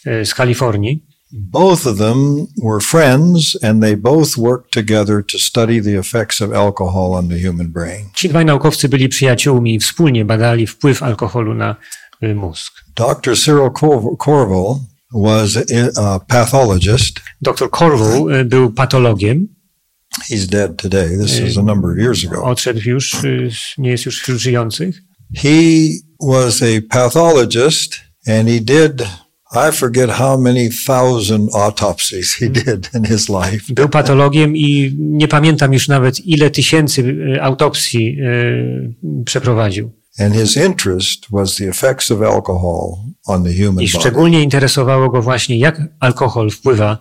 [0.06, 5.82] e, z Kalifornii both of them were friends and they both worked together to study
[5.82, 8.06] the effects of alcohol on the human brain.
[8.15, 11.76] Ci dwaj naukowcy byli przyjaciółmi i wspólnie badali wpływ alkoholu na
[12.24, 12.74] y, mózg.
[12.96, 13.38] Dr.
[13.38, 14.80] Cyril Cor- Corville
[15.13, 15.58] was
[15.98, 17.20] a pathologist.
[17.42, 19.48] Dr Corwell y, był patologiem,
[20.32, 21.18] He's dead today.
[21.18, 22.44] This is a number of years ago.
[22.44, 25.02] odszedł już, y, nie jest już wśród żyjących.
[25.36, 25.52] He
[26.28, 27.96] was a pathologist
[28.28, 29.08] and he did,
[29.52, 33.74] I forget how many thousand autopsies he did in his life.
[33.74, 39.92] Był patologiem i nie pamiętam już nawet ile tysięcy y, autopsji y, przeprowadził.
[40.20, 44.00] And his interest was the effects of alcohol on the human I body.
[44.00, 46.98] szczególnie interesowało go właśnie, jak alkohol wpływa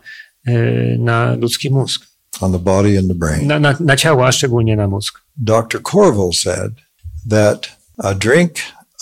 [0.49, 2.03] y, na ludzki mózg,
[2.41, 3.47] On the body and the brain.
[3.47, 5.19] na, na, na ciało, a szczególnie na mózg.
[5.37, 5.83] Dr.
[5.83, 6.73] Corville said
[7.31, 8.51] that a drink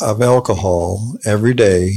[0.00, 1.92] of alcohol every day,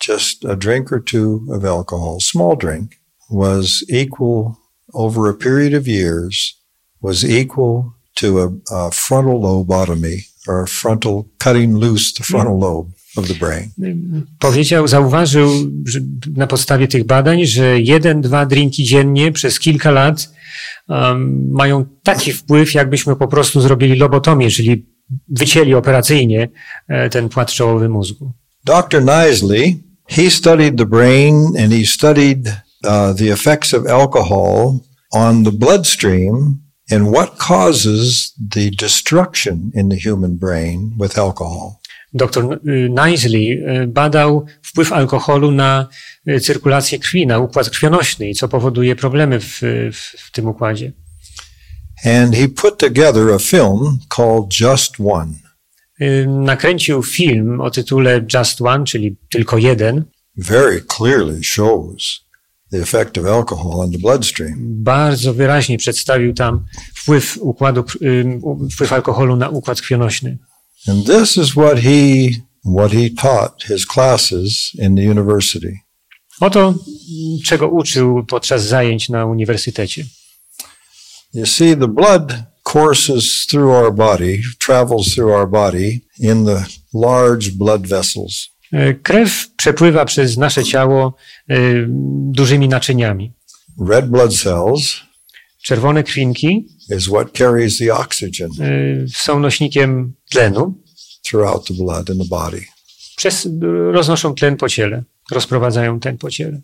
[0.00, 4.56] just a drink or two of alcohol, small drink, was equal
[4.94, 6.54] over a period of years,
[7.00, 12.88] was equal to a, a frontal lobotomy or a frontal cutting loose the frontal lobe
[13.16, 13.70] of the brain.
[14.38, 15.50] Powiedział, zauważył
[15.84, 16.00] że
[16.36, 20.32] na podstawie tych badań, że jeden, dwa drinki dziennie przez kilka lat
[20.88, 24.86] um, mają taki wpływ, jakbyśmy po prostu zrobili lobotomię, czyli
[25.28, 26.48] wycięli operacyjnie
[26.88, 28.32] e, ten płat czołowy mózgu.
[28.64, 29.02] Dr.
[29.04, 32.48] Nisley, he studied the brain and he studied
[32.84, 34.80] uh, the effects of alcohol
[35.12, 41.80] on the bloodstream and what causes the destruction in the human brain with alcohol.
[42.14, 45.88] Dr Nisley badał wpływ alkoholu na
[46.40, 49.60] cyrkulację krwi, na układ krwionośny i co powoduje problemy w,
[49.92, 50.92] w, w tym układzie.
[52.04, 55.45] And he put together a film called Just One.
[56.02, 60.04] Y, Nakręcił film o tytule Just One, czyli tylko jeden.
[60.36, 62.26] Very clearly shows
[62.70, 64.54] the effect of alcohol on the bloodstream.
[64.58, 68.40] Bardzo wyraźnie przedstawił tam wpływ układu, y,
[68.72, 70.38] wpływ alkoholu na układ krwionośny.
[70.88, 72.28] And this is what he
[72.76, 75.78] what he taught his classes in the university.
[76.40, 76.74] Oto
[77.44, 80.04] czego uczył podczas zajęć na uniwersytecie.
[81.34, 82.32] You see, the blood
[82.72, 88.48] courses through our body, travels through our body in the large blood vessels.
[88.72, 91.14] Y, Krew przepływa przez nasze ciało
[91.50, 91.86] y,
[92.30, 93.32] dużymi naczyniami.
[93.88, 95.00] Red blood cells
[95.62, 100.74] Czerwone krwinki is what carries the oxygen y, są nośnikiem tlenu,
[101.28, 102.64] throughout the blood in the body.
[103.16, 103.48] przez,
[103.92, 106.60] roznoszą tlen po ciele, rozprowadzają tlen po ciele.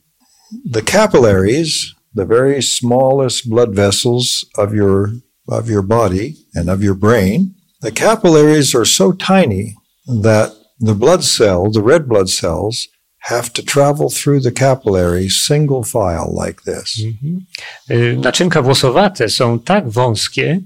[0.72, 5.10] The capillaries, the very smallest blood vessels of your
[5.52, 9.74] of your body and of your brain, the capillaries are so tiny
[10.06, 12.88] that the blood cell, the red blood cells,
[13.18, 17.00] have to travel through the capillary single file like this.
[17.04, 17.46] Mhm.
[17.90, 20.60] Y, Naczynka włosowate są tak wąskie,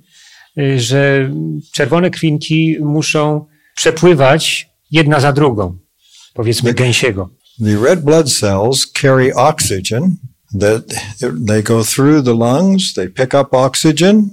[0.76, 1.30] że
[1.72, 5.78] czerwone krwinki muszą przepływać jedna za drugą,
[6.34, 7.30] powiedzmy gęsiego.
[7.64, 10.16] The red blood cells carry oxygen
[10.60, 10.84] that
[11.46, 14.30] they go through the lungs, they pick up oxygen,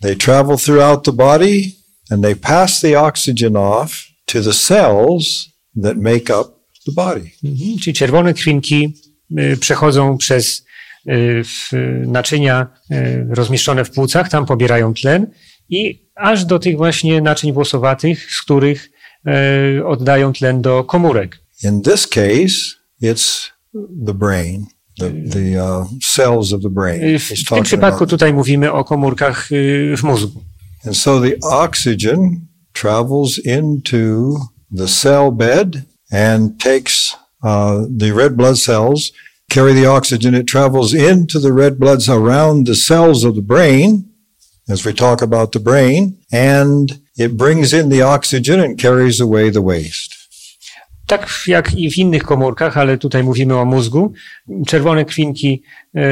[0.00, 1.72] they travel throughout the body,
[2.10, 5.48] and they pass the oxygen off to the cells
[5.82, 7.30] that make up the body.
[7.44, 8.94] Mhm, Czyli czerwone krwinki
[9.38, 10.64] y, przechodzą przez
[11.08, 11.70] y, w,
[12.06, 15.26] naczynia y, rozmieszczone w płucach, tam pobierają tlen
[15.68, 18.90] i aż do tych właśnie naczyń włosowatych, z których
[19.78, 21.38] y, oddają tlen do komórek.
[21.64, 23.50] In this case, it's
[24.06, 24.66] the brain,
[24.98, 27.18] the, the uh, cells of the brain.
[27.18, 28.10] W tym przypadku about.
[28.10, 29.48] tutaj mówimy o komórkach
[29.96, 30.42] w mózgu.
[30.86, 32.40] And so the oxygen
[32.72, 34.36] travels into
[34.76, 35.82] the cell bed
[36.12, 39.12] and takes uh, the red blood cells,
[39.48, 40.34] carry the oxygen.
[40.34, 44.04] It travels into the red blood cell around the cells of the brain,
[44.68, 49.50] as we talk about the brain, and it brings in the oxygen and carries away
[49.50, 50.15] the waste.
[51.06, 54.12] Tak jak i w innych komórkach, ale tutaj mówimy o mózgu,
[54.66, 55.62] czerwone krwinki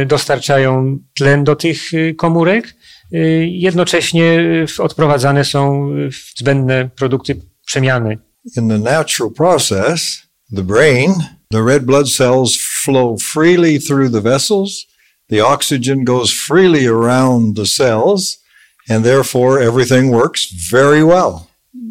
[0.03, 2.75] y, dostarczają tlen do tych y, komórek,
[3.13, 4.41] y, jednocześnie
[4.79, 5.91] odprowadzane są
[6.37, 8.19] zbędne produkty przemiany.
[8.57, 10.23] In the natural process,
[10.57, 11.15] the brain,
[11.51, 14.87] the red blood cells flow freely through the vessels.
[15.29, 18.43] The oxygen goes freely around the cells,
[18.89, 21.47] and therefore everything works very well.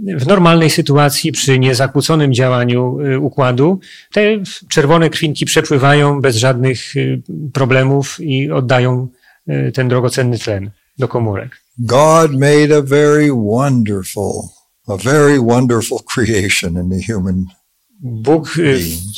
[0.08, 3.80] W normalnej sytuacji, przy niezakłóconym działaniu y, układu,
[4.14, 4.22] te
[4.70, 7.22] czerwone krwinki przepływają bez żadnych y,
[7.54, 9.08] problemów i oddają
[9.50, 11.58] y, ten drogocenny tlen do komórek.
[11.78, 14.50] God made a very wonderful,
[14.88, 17.46] a very wonderful creation in the human.
[18.00, 18.58] Bóg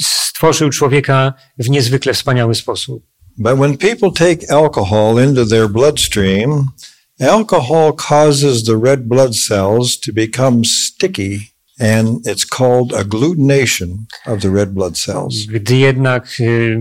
[0.04, 3.04] stworzył człowieka w niezwykle wspaniały sposób.
[3.38, 6.72] But when people take alcohol into their bloodstream,
[7.20, 11.40] alcohol causes the red blood cells to become sticky,
[11.80, 15.46] and it's called agglutination of the red blood cells.
[15.46, 16.80] Gdy jednak y,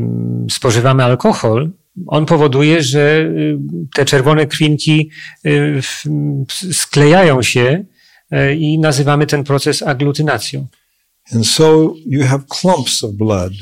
[0.50, 1.70] spożywamy alkohol,
[2.06, 3.58] on powoduje, że y,
[3.94, 5.10] te czerwone krwinki
[5.46, 5.80] y,
[6.72, 7.84] sklejają się
[8.32, 10.66] y, i nazywamy ten proces aglutynacją.
[11.32, 13.52] And so you have clumps of blood,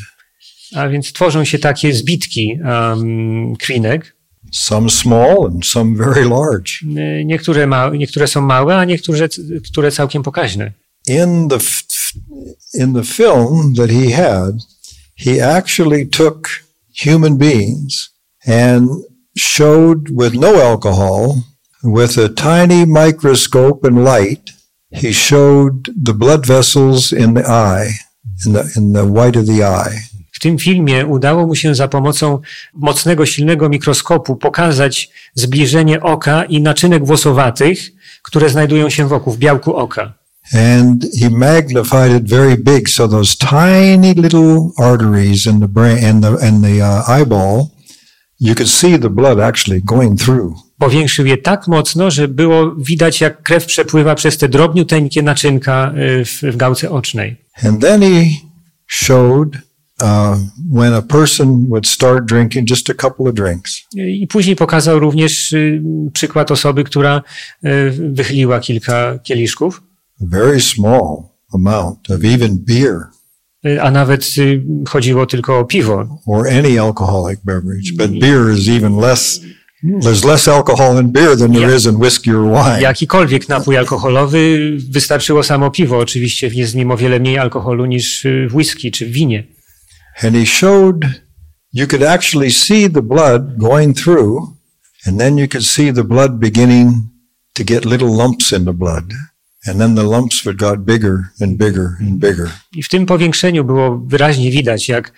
[0.74, 4.16] A więc tworzą się takie zbitki um, krwinek.
[4.52, 6.84] Some small and some very large.
[7.24, 9.28] Niektóre, ma, niektóre są małe, a niektóre
[9.70, 10.72] które całkiem pokaźne.
[11.08, 11.58] In the
[12.74, 14.60] in the film that he had,
[15.14, 16.48] he actually took
[17.04, 18.10] human beings
[18.46, 18.88] and
[19.36, 21.42] showed with no alcohol,
[21.82, 24.50] with a tiny microscope and light,
[24.90, 27.90] he showed the blood vessels in the eye,
[28.44, 30.11] in the in the white of the eye.
[30.42, 32.38] W tym filmie udało mu się za pomocą
[32.74, 37.78] mocnego, silnego mikroskopu pokazać zbliżenie oka i naczynek włosowatych,
[38.22, 40.14] które znajdują się wokół, w białku oka.
[40.54, 46.22] And he magnified it very big, so those tiny little arteries in the brain and
[46.22, 47.66] the and the uh, eyeball,
[48.40, 50.54] you could see the blood actually going through.
[50.78, 56.24] Powiększył je tak mocno, że było widać, jak krew przepływa przez te drobniuteńkie naczynka y,
[56.24, 57.36] w, w gałce ocznej.
[57.64, 58.24] And then he
[58.86, 59.71] showed
[60.02, 60.36] uh,
[60.70, 65.52] when a person would start drinking just a couple of drinks, I później pokazał również
[65.52, 65.82] y,
[66.12, 67.22] przykład osoby, która
[67.64, 67.68] y,
[68.12, 69.82] wychyliła kilka kieliszków,
[70.22, 71.22] a very small
[71.54, 72.96] amount of even beer
[73.66, 74.34] y, a nawet
[74.88, 76.18] chodziło tylko o piwo.
[76.26, 79.40] or any alcoholic beverage, but beer is even less.
[80.02, 82.80] There's less alcohol in beer than there is in whiskey or wine.
[82.80, 84.58] Jakikolwiek napój alkoholowy,
[84.90, 85.98] wystarczyło samo piwo.
[85.98, 89.44] Oczywiście jest w nim o wiele mniej alkoholu niż w whisky czy w winie.
[90.22, 91.22] And he showed
[91.72, 94.56] you could actually see the blood going through,
[95.06, 97.10] and then you could see the blood beginning
[97.54, 99.12] to get little lumps in the blood.
[99.66, 102.50] And then the lumps would got bigger and bigger and bigger.
[102.76, 105.12] I w tym powiększeniu było wyraźnie widać, jak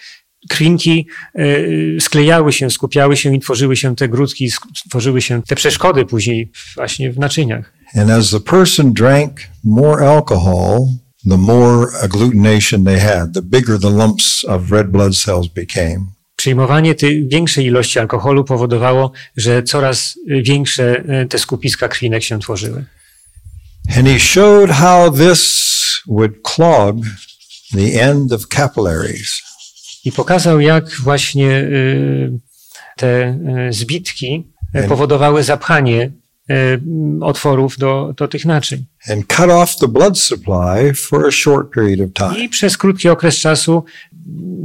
[0.49, 1.07] krwinki
[1.39, 4.51] y, sklejały się, skupiały się i tworzyły się te grudki,
[4.89, 7.73] tworzyły się te przeszkody później właśnie w naczyniach.
[7.95, 10.87] And as the person drank more alcohol,
[11.29, 16.07] the more agglutination they had, the bigger the lumps of red blood cells became.
[16.37, 22.39] Przyjmowanie tej większej ilości alkoholu powodowało, że coraz y, większe y, te skupiska krwinek się
[22.39, 22.85] tworzyły.
[23.97, 26.97] And he showed how this would clog
[27.73, 29.43] the end of capillaries.
[30.05, 32.39] I pokazał, jak właśnie y,
[32.97, 33.39] te
[33.71, 34.53] zbitki
[34.89, 36.11] powodowały zapchanie
[37.21, 38.85] otworów do, do tych naczyń.
[42.39, 43.85] I przez krótki okres czasu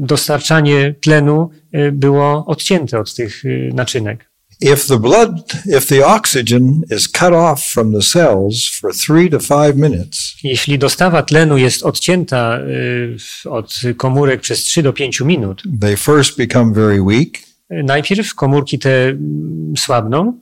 [0.01, 4.29] dostarczanie tlenu y, było odcięte od tych y, naczynek.
[4.61, 9.39] If the blood, if the oxygen is cut off from the cells for three to
[9.39, 12.59] five minutes, Jeśli dostawa tlenu jest odcięta
[13.45, 19.09] od komórek przez 3 do 5 minut, they first become very weak najpierw komórki te
[19.09, 20.39] mm, słabną,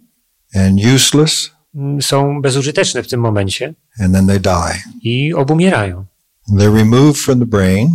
[0.56, 4.82] and useless, mm, są bezużyteczne w tym momencie and then they die.
[5.04, 6.06] i obumierają.
[6.50, 7.90] They're removed from the brain.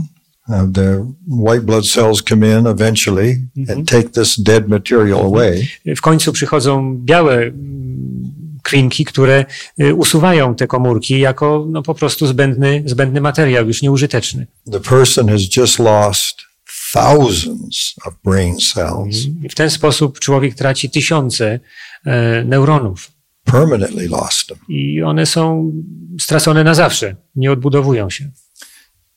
[0.49, 3.37] Uh, the white blood cells come in eventually
[3.69, 5.69] and take this dead material away.
[5.97, 8.33] W końcu przychodzą białe mm,
[8.63, 9.45] krwinki, które
[9.81, 14.47] y, usuwają te komórki jako no, po prostu zbędny, zbędny materiał, już nieużyteczny.
[14.73, 16.52] The person has just lost
[16.93, 19.45] thousands of brain cells, mhm.
[19.45, 21.61] I w ten sposób człowiek traci tysiące
[22.07, 23.13] e, neuronów
[23.45, 24.59] permanently lost them.
[24.69, 25.73] i one są
[26.21, 28.31] stracone na zawsze, nie odbudowują się.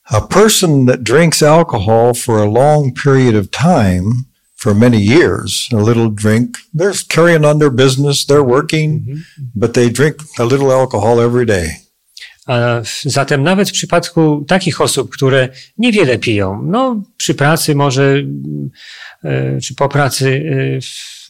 [0.05, 5.83] A person that drinks alcohol for a long period of time, for many years, a
[5.83, 9.23] little drink, they're carrying on their business, they're working, mhm.
[9.55, 11.84] but they drink a little alcohol every day.
[13.05, 18.23] Zatem nawet w przypadku takich osób, które niewiele piją, no przy pracy może,
[19.23, 20.43] e, czy po pracy
[20.77, 21.29] e, w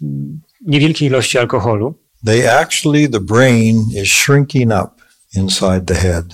[0.67, 4.91] niewielkiej ilości alkoholu, They actually, the brain is shrinking up
[5.35, 6.25] inside the head.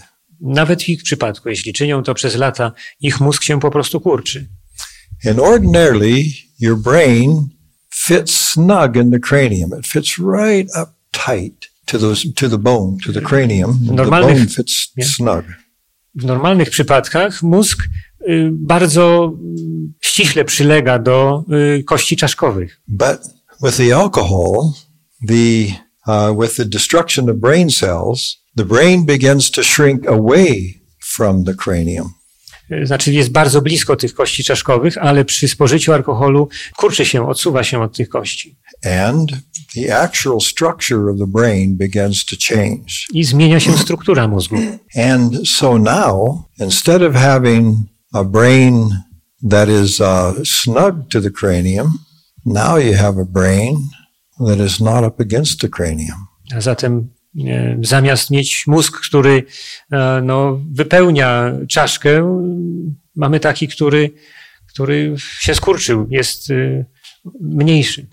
[0.41, 2.71] nawet w ich przypadku, jeśli czynią to przez lata,
[3.01, 4.47] ich mózg się po prostu kurczy.
[5.29, 6.23] And ordinarily,
[6.59, 7.49] your brain
[7.95, 9.71] fits snug in the cranium.
[9.79, 13.79] It fits right up tight to those to the bone, to the cranium.
[13.95, 15.45] The bone fits snug.
[16.15, 17.83] W normalnych przypadkach mózg
[18.29, 21.43] y, bardzo mm, ściśle przylega do
[21.79, 22.81] y, kości czaszkowych.
[22.87, 23.19] But
[23.63, 24.71] with the alcohol,
[25.27, 25.65] the
[26.07, 30.81] uh, with the destruction of brain cells, the brain begins to shrink away
[31.15, 32.09] from the cranium.
[32.71, 37.63] Y, Znaczy jest bardzo blisko tych kości czaszkowych, ale przy spożyciu alkoholu kurczy się, odsuwa
[37.63, 38.57] się od tych kości.
[38.84, 39.43] And
[39.75, 43.07] the actual structure of the brain begins to change.
[43.13, 44.55] I zmienia się struktura mózgu.
[44.95, 47.75] And so now, instead of having
[48.13, 48.89] a brain
[49.49, 51.99] that is uh, snug to the cranium,
[52.45, 53.75] now you have a brain
[54.47, 56.27] that is not up against the cranium.
[56.55, 57.09] A zatem
[57.47, 59.43] e, zamiast mieć mózg, który
[59.91, 62.41] e, no, wypełnia czaszkę,
[63.15, 64.11] mamy taki, który,
[64.67, 66.86] który się skurczył, jest e,
[67.41, 68.07] mniejszy.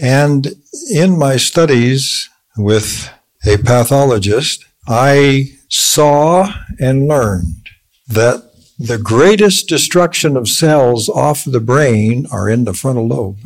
[0.00, 0.54] And
[0.90, 3.10] in my studies with
[3.46, 6.48] a pathologist, I saw
[6.80, 7.68] and learned
[8.08, 8.42] that
[8.78, 13.38] the greatest destruction of cells off the brain are in the frontal lobe.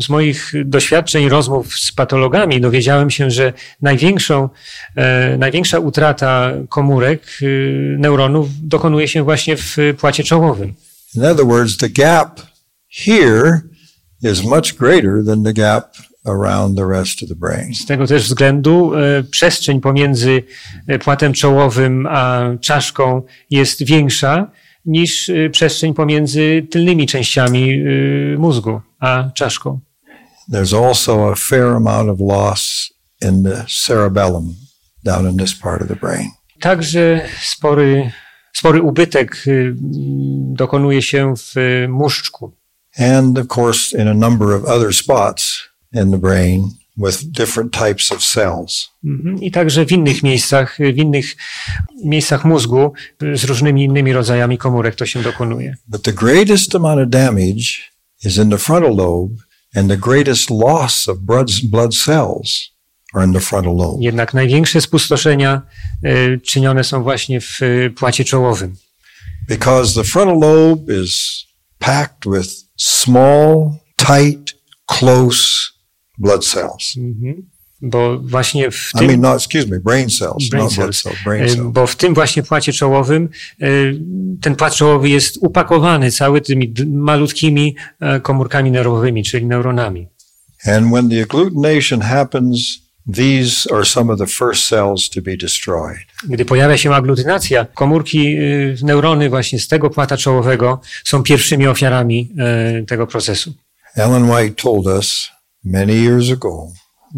[0.00, 4.48] Z moich doświadczeń, rozmów z patologami dowiedziałem się, że największą,
[4.96, 7.46] e, największa utrata komórek, e,
[7.98, 10.74] neuronów dokonuje się właśnie w płacie czołowym.
[11.14, 12.40] In other words, the gap
[12.88, 13.60] here
[14.22, 15.94] is much greater than the gap
[16.26, 17.74] around the rest of the brain.
[17.74, 20.42] Z tego też względu e, przestrzeń pomiędzy
[20.86, 24.50] e, płatem czołowym a czaszką jest większa
[24.84, 29.80] niż e, przestrzeń pomiędzy tylnymi częściami e, mózgu a czaszką.
[30.52, 32.92] There's also a fair amount of loss
[33.22, 34.54] in the cerebellum
[35.04, 36.30] down in this part of the brain.
[36.60, 38.10] Także spory,
[38.52, 39.44] spory ubytek
[40.52, 41.54] dokonuje się w
[41.88, 42.57] móżdżku.
[42.98, 48.12] And of course, in a number of other spots in the brain with different types
[48.12, 48.88] of cells.
[49.04, 49.42] Mhm.
[49.42, 51.36] I także w innych miejscach, w innych
[52.04, 52.92] miejscach mózgu
[53.34, 55.76] z różnymi innymi rodzajami komórek to się dokonuje.
[55.88, 57.64] But the greatest amount of damage
[58.24, 59.34] is in the frontal lobe,
[59.74, 62.70] and the greatest loss of blood, blood cells
[63.14, 63.98] are in the frontal lobe.
[64.00, 65.62] Jednak największe spustoszenia
[66.02, 68.76] e, czynione są właśnie w e, płacie czołowym.
[69.48, 71.44] because the frontal lobe is
[71.78, 74.54] packed with small, tight,
[74.86, 75.46] close
[76.18, 76.96] blood cells.
[76.96, 77.42] Mhm.
[77.82, 81.02] Bo właśnie w I tym, mean, not, excuse me, brain cells, Brain not blood cells.
[81.02, 81.72] cells, brain e, cells.
[81.72, 83.28] bo w tym właśnie płacie czołowym
[83.60, 83.66] e,
[84.40, 90.08] ten płat czołowy jest upakowany cały tymi malutkimi e, komórkami nerwowymi, czyli neuronami.
[90.66, 92.78] And when the agglutination happens,
[93.12, 95.98] these are some of the first cells to be destroyed.
[96.28, 98.40] Gdy pojawia się aglutynacja, komórki, e,
[98.82, 103.52] neurony właśnie z tego płata czołowego są pierwszymi ofiarami e, tego procesu.
[103.96, 105.30] Ellen White told us
[105.64, 106.72] many years ago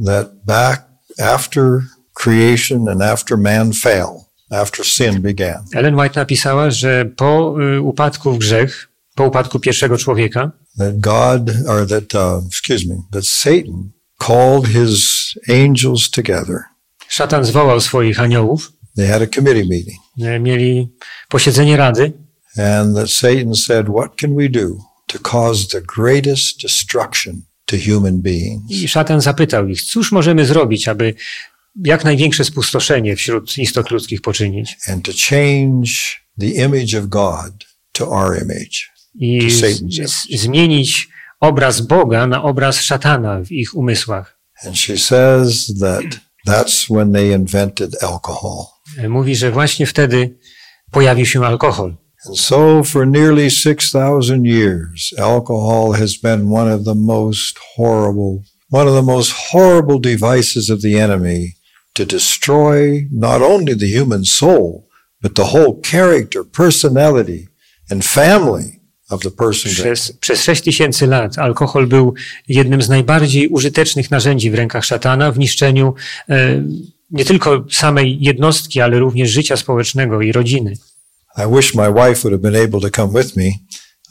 [0.06, 0.82] that back
[1.18, 1.82] after
[2.14, 8.32] creation and after man fell, after sin began, Ellen White napisała, że po e, upadku
[8.32, 13.90] w grzech, po upadku pierwszego człowieka, that God, or that, uh, excuse me, that Satan
[14.26, 15.00] called his
[15.48, 16.56] angels together.
[17.08, 20.88] szatan zwołał swoich aniołów, They had a committee meeting, e, mieli
[21.28, 22.12] posiedzenie rady
[22.56, 28.22] and that Satan said, What can we do to cause the greatest destruction to human
[28.22, 28.70] beings?
[28.70, 31.14] i szatan zapytał ich, cóż możemy zrobić, aby
[31.84, 35.90] jak największe spustoszenie wśród istot ludzkich poczynić And to change
[36.40, 38.76] the image of God to our image.
[39.14, 41.08] i To Satan's z, zmienić
[41.40, 44.38] obraz Boga na obraz szatana w ich umysłach.
[44.66, 46.04] And she says that
[46.46, 48.66] that's when they invented alcohol.
[48.98, 50.38] E, Mówi, że właśnie wtedy
[50.90, 51.96] pojawił się alkohol.
[52.26, 58.88] And so for nearly 6,000 years, alcohol has been one of the most horrible, one
[58.88, 61.54] of the most horrible devices of the enemy
[61.94, 64.88] to destroy not only the human soul,
[65.22, 67.48] but the whole character, personality,
[67.90, 68.79] and family.
[69.82, 72.14] Przez, przez 6 tysięcy lat alkohol był
[72.48, 75.94] jednym z najbardziej użytecznych narzędzi w rękach szatana w niszczeniu
[76.28, 76.62] e,
[77.10, 80.72] nie tylko samej jednostki, ale również życia społecznego i rodziny.
[81.36, 83.50] I wish my wife would have been able to come with me.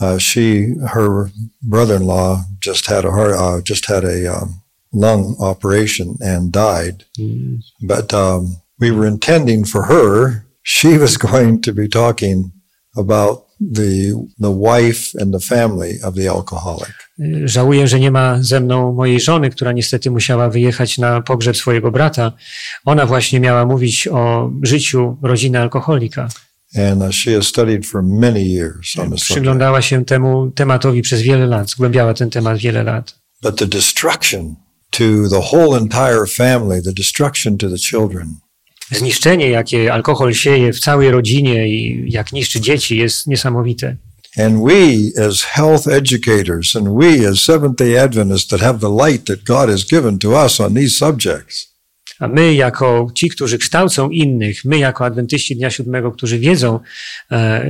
[0.02, 1.30] Uh, she, her
[1.62, 4.62] brother-in-law just had a heart, uh, just had a um,
[4.94, 7.04] lung operation and died.
[7.20, 7.60] Mm.
[7.82, 12.52] But um, we were intending for her, she was going to be talking
[12.96, 13.46] about
[13.76, 16.94] the the wife and the family of the alcoholic.
[17.46, 21.92] Żałuję, że nie ma ze mną mojej żony, która niestety musiała wyjechać na pogrzeb swojego
[21.92, 22.32] brata.
[22.86, 26.30] Ona właśnie miała mówić o życiu rodziny alkoholika.
[26.76, 29.26] And uh, she has studied for many years on subject.
[29.26, 33.20] Przyglądała się temu tematowi przez wiele lat, zgłębiała ten temat wiele lat.
[33.42, 34.56] But the destruction
[34.92, 38.36] to the whole entire family, the destruction to the children,
[38.92, 43.96] Zniszczenie, jakie alkohol sieje w całej rodzinie i jak niszczy dzieci, jest niesamowite.
[44.38, 49.26] And we, as health educators, and we, as Seventh day Adventists, that have the light
[49.26, 51.70] that God has given to us on these subjects,
[52.20, 56.80] A my, jako ci, którzy kształcą innych, my, jako adwentyści Dnia Siódmego, którzy wiedzą
[57.32, 57.66] e,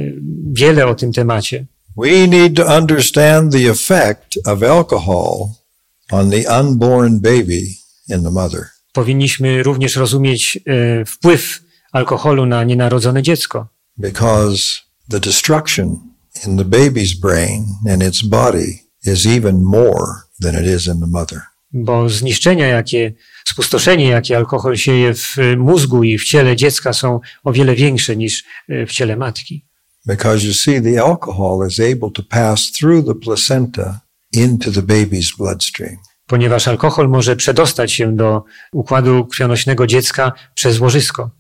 [0.53, 1.65] wiele o tym temacie,
[1.97, 5.49] we need to understand the effect of alcohol
[6.11, 7.77] on the unborn baby
[8.09, 8.78] in the mother.
[8.93, 11.61] Powinniśmy również rozumieć e, wpływ
[11.91, 13.67] alkoholu na nienarodzone dziecko.
[13.99, 15.99] because the destruction
[16.47, 21.07] in the baby's brain and its body is even more than it is in the
[21.07, 21.41] mother.
[21.73, 23.13] Bo zniszczenia, jakie,
[23.45, 28.43] spustoszenie, jakie alkohol sieje w mózgu i w ciele dziecka są o wiele większe niż
[28.69, 29.65] e, w ciele matki.
[30.05, 33.99] Because you see, the alcohol is able to pass through the placenta
[34.33, 35.97] into the baby's bloodstream.
[36.29, 41.31] Ponieważ alkohol może przedostać się do układu krwionośnego dziecka przez łożysko.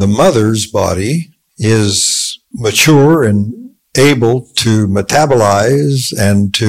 [0.00, 1.18] The mother's body
[1.58, 2.24] is
[2.54, 3.46] mature and
[3.98, 6.66] able to metabolize and to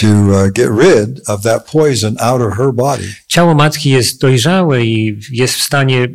[0.00, 3.14] to uh, get rid of that poison out of her body.
[3.28, 6.08] Ciało matki jest dojrzałe i jest w stanie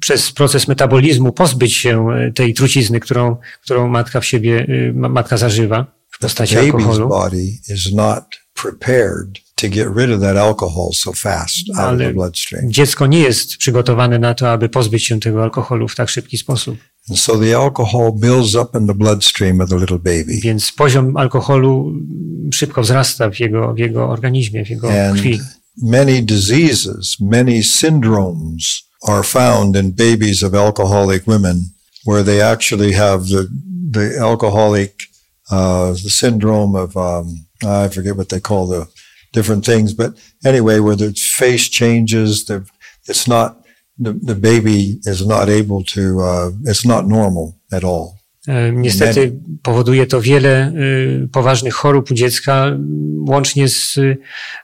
[0.00, 5.08] przez proces metabolizmu pozbyć się e, tej trucizny, którą, którą matka w siebie, y, ma-
[5.08, 7.08] matka zażywa w postaci alkoholu.
[7.08, 8.24] body is not
[8.62, 12.70] prepared to get rid of that alcohol so fast out of the bloodstream.
[12.70, 16.76] dziecko nie jest przygotowane na to, aby pozbyć się tego alkoholu w tak szybki sposób.
[17.10, 20.40] And so the alcohol builds up in the bloodstream of the little baby.
[20.40, 21.92] Więc poziom alkoholu
[22.54, 25.40] szybko wzrasta w jego, w jego organizmie, w jego And krwi.
[25.82, 31.62] many diseases, many syndromes are found in babies of alcoholic women
[32.06, 33.46] where they actually have the,
[33.92, 34.92] the alcoholic,
[35.50, 38.86] uh, the syndrome of, um, I forget what they call the
[39.34, 40.12] different things, but
[40.44, 42.44] anyway, where the face changes,
[43.08, 43.56] it's not,
[44.04, 48.14] the, the baby is not able to, uh, it's not normal at all.
[48.48, 49.32] E, Niestety
[49.62, 50.72] powoduje to wiele
[51.24, 52.66] y, poważnych chorób u dziecka,
[53.28, 53.94] łącznie z,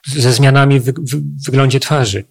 [0.06, 2.24] ze zmianami w, w wyglądzie twarzy.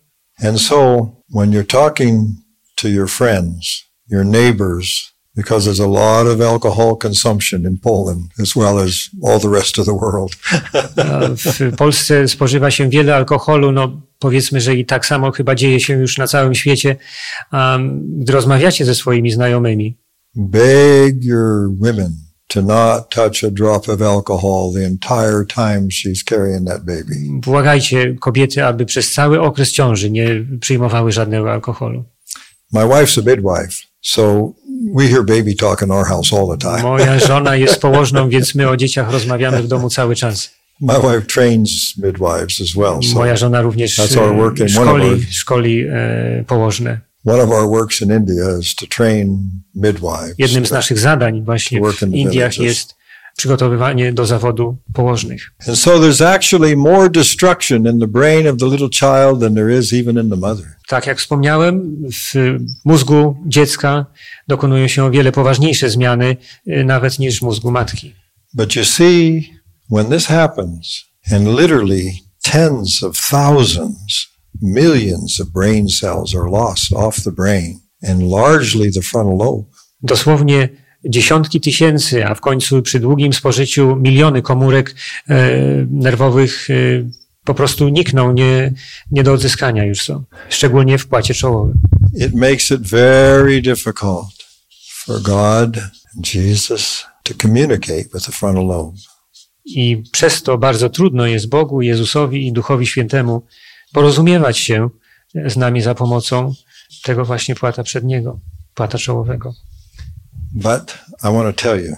[0.44, 2.30] And so when you're talking
[2.76, 8.56] to your friends, your neighbors, because there's a lot of alcohol consumption in Poland as
[8.56, 10.32] well as all the rest of the world.
[11.38, 15.94] W Polsce spożywa się wiele alkoholu, no powiedzmy, że i tak samo chyba dzieje się
[15.94, 16.96] już na całym świecie.
[17.52, 17.80] A
[18.20, 19.98] gdy rozmawiacie ze swoimi znajomymi,
[20.36, 22.12] Beg your women
[22.48, 27.40] to not touch a drop of alcohol the entire time she's carrying that baby.
[27.42, 32.04] błagajcie kobiety, aby przez cały okres ciąży nie przyjmowały żadnego alkoholu.
[32.74, 34.54] My wife's a midwife, so
[34.94, 36.84] we hear baby talk in our house all the time.
[36.84, 40.50] Moja żona jest położną, więc my o dzieciach rozmawiamy w domu cały czas.
[40.82, 43.04] My wife trains midwives as well.
[43.04, 46.44] So Moja żona również That's our work e, in one of szkoli, our- szkoli e,
[46.48, 47.00] położne.
[47.26, 49.40] one of our works in India is to train
[49.76, 50.36] midwives.
[50.38, 52.96] Jednym z naszych zadań właśnie w Indiach jest
[53.38, 55.52] przygotowywanie do zawodu położnych.
[55.68, 59.80] And so there's actually more destruction in the brain of the little child than there
[59.80, 60.66] is even in the mother.
[60.88, 64.06] Tak jak wspomniałem, w mózgu dziecka
[64.50, 66.38] dokonują się o wiele poważniejsze zmiany
[66.68, 68.14] e, nawet niż w mózgu matki.
[68.54, 69.50] But you see,
[69.92, 72.12] when this happens, and literally
[72.44, 74.28] tens of thousands,
[74.62, 77.80] millions of brain cells are lost off the brain,
[78.10, 79.64] and largely the frontal lobe.
[80.04, 80.70] Dosłownie
[81.06, 84.96] dziesiątki tysięcy, a w końcu przy długim spożyciu miliony komórek
[85.30, 85.36] e,
[85.92, 86.74] nerwowych e,
[87.44, 88.74] po prostu nikną, nie,
[89.12, 91.80] nie do odzyskania już są, szczególnie w płacie czołowym.
[92.16, 94.39] It makes it very difficult
[95.10, 95.82] for God
[96.34, 98.98] Jesus to communicate with the frontal lobe.
[99.66, 103.46] I przez to bardzo trudno jest Bogu, Jezusowi i Duchowi Świętemu
[103.94, 104.90] porozumiewać się
[105.46, 106.54] z nami za pomocą
[107.04, 108.40] tego właśnie płata przedniego,
[108.74, 109.54] płata czołowego.
[110.54, 111.96] But I want to tell you,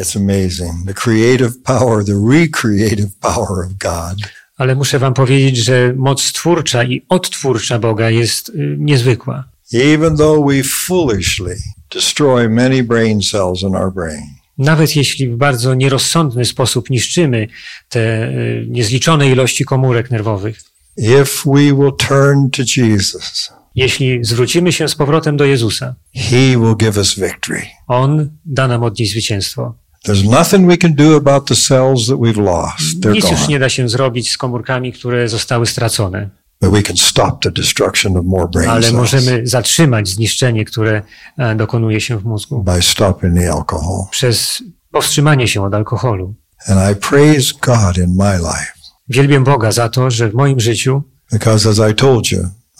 [0.00, 0.86] it's amazing.
[0.86, 4.18] The creative power, the recreative power of God
[4.56, 9.51] Ale muszę wam powiedzieć, że moc twórcza i odtwórcza Boga jest y, niezwykła.
[9.72, 11.56] Even though we foolishly
[11.90, 14.22] destroy many brain cells in our brain,
[14.58, 17.48] Nawet jeśli w bardzo nierozsądny sposób niszczymy
[17.88, 20.60] te y, niezliczone ilości komórek nerwowych,
[20.96, 26.76] if we will turn to Jesus, jeśli zwrócimy się z powrotem do Jezusa, He will
[26.76, 27.62] give us victory.
[27.86, 29.74] On da nam od niej zwycięstwo.
[30.06, 33.00] There's nothing we can do about the cells that we've lost.
[33.00, 36.30] They're Nic już nie da się zrobić z komórkami, które zostały stracone,
[36.62, 41.02] But we can stop the destruction of more brain ale możemy zatrzymać zniszczenie, które
[41.38, 44.06] e, dokonuje się w mózgu by stopping the alcohol.
[44.10, 46.34] przez powstrzymanie się od alkoholu.
[46.68, 48.72] And I praise God in my life
[49.08, 51.02] Wielbię Boga za to, że w moim życiu,
[51.32, 52.38] because, as I told you,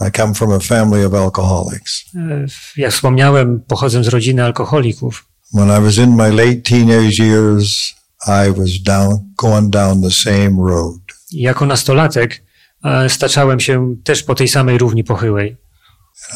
[0.09, 2.05] I come from a family of alcoholics.
[2.17, 5.27] e, jak wspomniałem, pochodzę z rodziny alkoholików.
[5.55, 7.95] When I was in my late teenage years,
[8.27, 11.01] I was down, going down the same road.
[11.31, 12.43] Jako nastolatek
[13.09, 15.57] staczałem się też po tej samej równi pochyłej,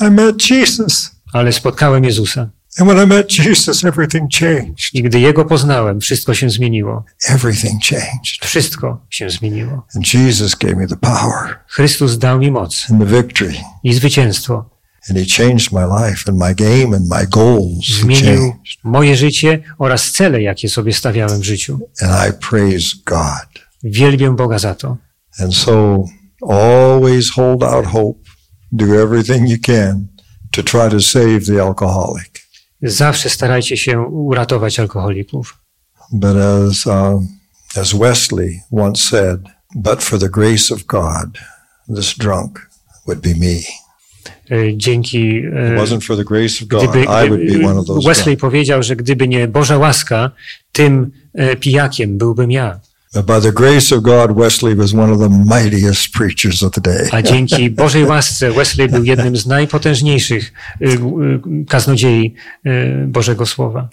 [0.00, 1.10] I met Jesus.
[1.32, 2.50] ale spotkałem Jezusa.
[2.78, 4.94] And when I met Jesus, everything changed.
[4.94, 7.04] I gdy Jego poznałem, wszystko się zmieniło.
[7.28, 8.44] Everything changed.
[8.44, 9.86] Wszystko się zmieniło.
[9.94, 13.54] And Jesus gave me the power Chrystus dał mi moc and the victory.
[13.84, 14.70] i zwycięstwo.
[15.10, 17.86] And He changed my life and my game and my goals.
[18.00, 21.78] Zmienił moje życie oraz cele, jakie sobie stawiałem w życiu.
[22.02, 23.64] And I praise God.
[23.82, 24.96] Wielbię Boga za to.
[25.40, 26.04] And so
[26.42, 28.20] always hold out hope.
[28.72, 30.08] Do everything you can
[30.52, 32.40] to try to save the alcoholic.
[32.82, 35.58] Zawsze starajcie się uratować alkoholików.
[36.12, 37.28] But as, um,
[37.76, 39.40] as Wesley once said,
[39.74, 41.38] but for the grace of God,
[41.96, 42.68] this drunk
[43.06, 43.60] would be me.
[44.50, 45.42] E, Dzięki.
[45.54, 48.36] E, wasn't for the grace of God, Gdyby, I would be one of those Wesley
[48.36, 48.40] drunk.
[48.40, 50.30] powiedział, że gdyby nie Boża łaska,
[50.72, 52.80] tym e, pijakiem byłbym ja.
[53.22, 57.08] By the grace of God, Wesley was one of the mightiest preachers of the day.
[57.12, 60.98] A dzięki Bożej łasce Wesley był jednym z najpotężniejszych e, e,
[61.68, 63.88] kaznodziei e, Bożego Słowa.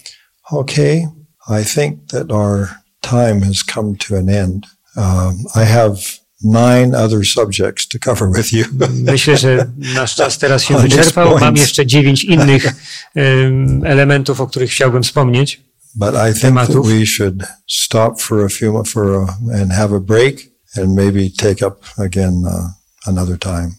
[0.52, 1.08] Okay,
[1.50, 2.68] I think that our
[3.02, 4.68] time has come to an end.
[4.96, 5.96] Um, I have
[6.44, 8.66] nine other subjects to cover with you.
[9.12, 11.40] Myślę, że nasz czas teraz się wyczerpał.
[11.40, 12.74] Mam jeszcze dziewięć innych
[13.16, 15.62] em, elementów, o których chciałbym wspomnieć.
[15.96, 20.00] But I think that we should stop for a few for a, and have a
[20.00, 22.70] break and maybe take up again uh,
[23.06, 23.76] another time.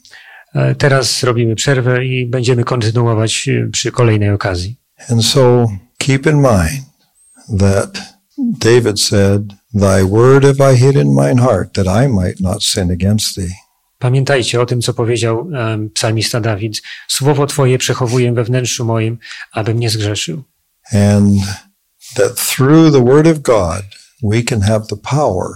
[0.54, 4.76] E, Teraz robimy przerwę i będziemy kontynuować e, przy kolejnej okazji.
[5.10, 5.66] And so
[5.98, 6.84] keep in mind
[7.60, 8.02] that
[8.38, 9.42] David said,
[9.74, 13.54] Thy word have I hid in mine heart that I might not sin against thee.
[13.98, 16.82] Pamiętajcie o tym, co powiedział em, psalmista Dawid.
[17.08, 19.18] Słowo Twoje przechowuję we wnętrzu moim,
[19.52, 20.42] abym nie zgrzeszył.
[20.92, 21.32] And
[22.14, 23.82] that through the word of God,
[24.22, 25.48] we can have the power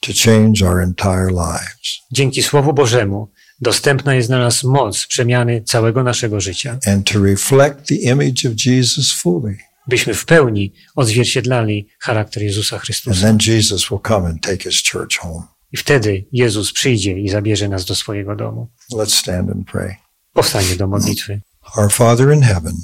[0.00, 3.28] to change our entire lives Dzięki Słowu Bożemu
[3.60, 8.54] dostępna jest dla nas moc przemiany całego naszego życia, and to reflect the image of
[8.66, 9.56] Jesus fully.
[9.88, 13.20] byśmy w pełni odzwierciedlali charakter Jezusa And Chrystusa.
[13.20, 15.42] then Jesus will come and take his church home.
[15.72, 18.68] I wtedy Jezus przyjdzie i zabierze nas do swojego domu.
[18.92, 19.96] Let's stand and pray.
[20.32, 21.40] Powstanie do modlitwy.
[21.76, 22.74] Our Father in heaven,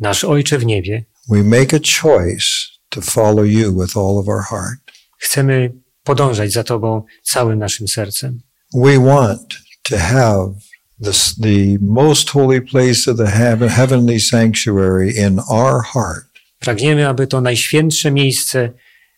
[0.00, 2.46] Nasz Ojcze w niebie, we make a choice
[2.88, 4.78] to follow you with all of our heart.
[5.18, 5.72] chcemy
[6.04, 8.40] podążać za Tobą całym naszym sercem.
[8.74, 10.52] We want to have
[11.04, 16.26] this, the most holy place of the heaven, heavenly sanctuary in our heart.
[16.58, 18.70] Pragniemy, aby to najświętsze miejsce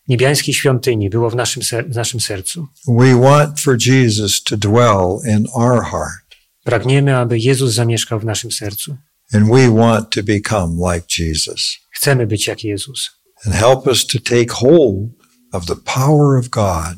[0.07, 2.67] niebiańskiej świątyni było w naszym, ser- w naszym sercu.
[2.87, 6.25] We want for Jesus to dwell in our heart.
[6.63, 8.97] Pragniemy, aby Jezus zamieszkał w naszym sercu.
[9.33, 11.77] And we want to become like Jesus.
[11.95, 13.11] Chcemy być jak Jezus.
[13.45, 15.09] And help us to take hold
[15.51, 16.95] of the power of God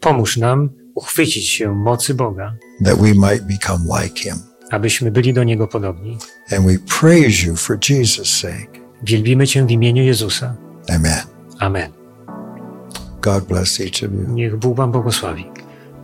[0.00, 4.34] Pomóż nam uchwycić się mocy Boga, that we might become like him.
[4.70, 6.18] abyśmy byli do Niego podobni.
[6.52, 8.80] And we praise you for Jesus' sake.
[9.02, 10.56] Wielbimy Cię w imieniu Jezusa.
[10.88, 11.20] Amen.
[11.58, 11.92] Amen.
[13.22, 14.34] God bless each of you.
[14.34, 15.44] Niech Bóg Wam błogosławi.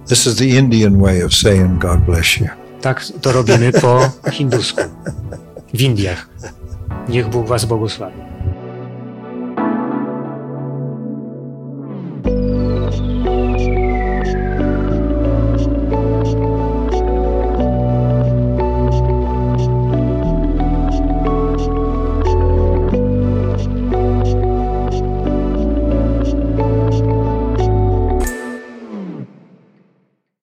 [0.08, 2.46] This is the Indian way of saying God bless you.
[2.80, 4.80] Tak to robimy po hindusku.
[5.74, 6.28] W Indiach.
[7.08, 8.25] Niech Bóg Was błogosławi.